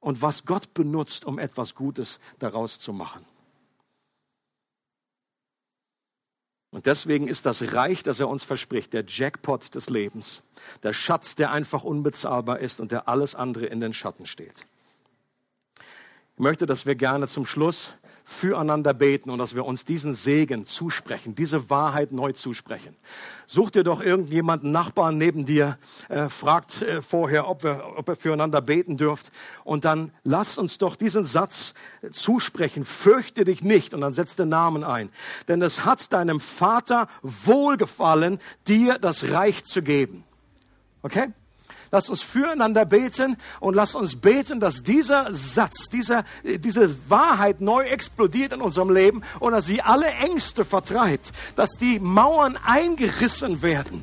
und 0.00 0.22
was 0.22 0.44
Gott 0.44 0.74
benutzt, 0.74 1.24
um 1.24 1.38
etwas 1.38 1.74
Gutes 1.74 2.18
daraus 2.38 2.80
zu 2.80 2.92
machen. 2.92 3.24
Und 6.72 6.86
deswegen 6.86 7.28
ist 7.28 7.46
das 7.46 7.72
Reich, 7.72 8.02
das 8.02 8.18
er 8.18 8.28
uns 8.28 8.42
verspricht, 8.42 8.92
der 8.92 9.04
Jackpot 9.06 9.76
des 9.76 9.88
Lebens, 9.90 10.42
der 10.82 10.92
Schatz, 10.92 11.36
der 11.36 11.52
einfach 11.52 11.84
unbezahlbar 11.84 12.58
ist 12.58 12.80
und 12.80 12.90
der 12.90 13.08
alles 13.08 13.36
andere 13.36 13.66
in 13.66 13.78
den 13.78 13.94
Schatten 13.94 14.26
steht. 14.26 14.66
Ich 15.78 16.40
möchte, 16.40 16.66
dass 16.66 16.84
wir 16.84 16.96
gerne 16.96 17.28
zum 17.28 17.46
Schluss 17.46 17.94
füreinander 18.24 18.94
beten 18.94 19.28
und 19.28 19.38
dass 19.38 19.54
wir 19.54 19.66
uns 19.66 19.84
diesen 19.84 20.14
Segen 20.14 20.64
zusprechen, 20.64 21.34
diese 21.34 21.68
Wahrheit 21.68 22.10
neu 22.10 22.32
zusprechen. 22.32 22.96
Such 23.46 23.70
dir 23.70 23.84
doch 23.84 24.00
irgendjemanden, 24.00 24.70
Nachbarn 24.70 25.18
neben 25.18 25.44
dir, 25.44 25.78
äh, 26.08 26.30
fragt 26.30 26.80
äh, 26.82 27.02
vorher, 27.02 27.48
ob, 27.48 27.64
wir, 27.64 27.92
ob 27.96 28.08
er 28.08 28.16
füreinander 28.16 28.62
beten 28.62 28.96
dürft. 28.96 29.30
Und 29.62 29.84
dann 29.84 30.10
lass 30.24 30.56
uns 30.56 30.78
doch 30.78 30.96
diesen 30.96 31.24
Satz 31.24 31.74
äh, 32.00 32.10
zusprechen. 32.10 32.84
Fürchte 32.84 33.44
dich 33.44 33.62
nicht. 33.62 33.92
Und 33.92 34.00
dann 34.00 34.14
setz 34.14 34.36
den 34.36 34.48
Namen 34.48 34.84
ein. 34.84 35.10
Denn 35.46 35.60
es 35.60 35.84
hat 35.84 36.12
deinem 36.12 36.40
Vater 36.40 37.08
wohlgefallen, 37.22 38.38
dir 38.66 38.98
das 38.98 39.30
Reich 39.30 39.64
zu 39.64 39.82
geben. 39.82 40.24
Okay? 41.02 41.28
Lass 41.94 42.10
uns 42.10 42.22
füreinander 42.22 42.84
beten 42.86 43.36
und 43.60 43.74
lass 43.74 43.94
uns 43.94 44.16
beten, 44.16 44.58
dass 44.58 44.82
dieser 44.82 45.32
Satz, 45.32 45.88
dieser, 45.90 46.24
diese 46.42 46.90
Wahrheit 47.08 47.60
neu 47.60 47.84
explodiert 47.84 48.52
in 48.52 48.62
unserem 48.62 48.90
Leben 48.90 49.22
und 49.38 49.52
dass 49.52 49.66
sie 49.66 49.80
alle 49.80 50.08
Ängste 50.08 50.64
vertreibt, 50.64 51.30
dass 51.54 51.76
die 51.78 52.00
Mauern 52.00 52.58
eingerissen 52.66 53.62
werden 53.62 54.02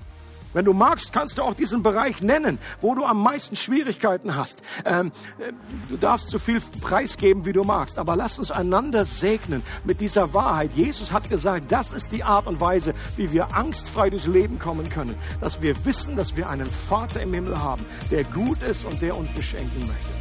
wenn 0.54 0.66
du 0.66 0.74
magst, 0.74 1.14
kannst 1.14 1.38
du 1.38 1.44
auch 1.44 1.54
diesen 1.54 1.84
Bereich 1.84 2.22
nennen, 2.22 2.60
wo 2.82 2.96
du 2.96 3.06
am 3.06 3.22
meisten 3.22 3.56
Schwierigkeiten 3.56 4.36
hast. 4.36 4.62
Ähm, 4.86 5.12
äh, 5.40 5.54
du 5.90 5.98
darfst 5.98 6.30
so 6.30 6.40
viel 6.40 6.62
preisgeben, 6.82 7.46
wie 7.46 7.54
du 7.54 7.64
magst, 7.64 7.98
aber 7.98 8.16
lass 8.16 8.40
uns 8.40 8.52
einander 8.52 9.06
segnen 9.06 9.64
mit 9.84 10.02
dieser 10.02 10.34
Wahrheit. 10.34 10.74
Jesus 10.74 11.12
hat 11.12 11.30
gesagt, 11.30 11.72
das 11.72 11.92
ist 11.92 12.12
die 12.12 12.24
Art 12.24 12.48
und 12.48 12.60
Weise, 12.60 12.94
wie 13.18 13.32
wir 13.32 13.56
angstfrei 13.56 14.10
durchs 14.10 14.28
Leben 14.28 14.60
kommen 14.60 14.90
können. 14.90 15.16
Dass 15.40 15.62
wir 15.62 15.86
wissen, 15.86 16.16
dass 16.16 16.36
wir 16.36 16.50
einen 16.50 16.68
Vater 16.68 17.22
im 17.22 17.34
Himmel 17.34 17.62
haben, 17.62 17.86
der 18.10 18.24
gut 18.24 18.62
ist 18.62 18.86
und 18.86 19.02
der 19.02 19.16
uns 19.16 19.30
beschenken 19.34 19.80
möchte. 19.80 20.21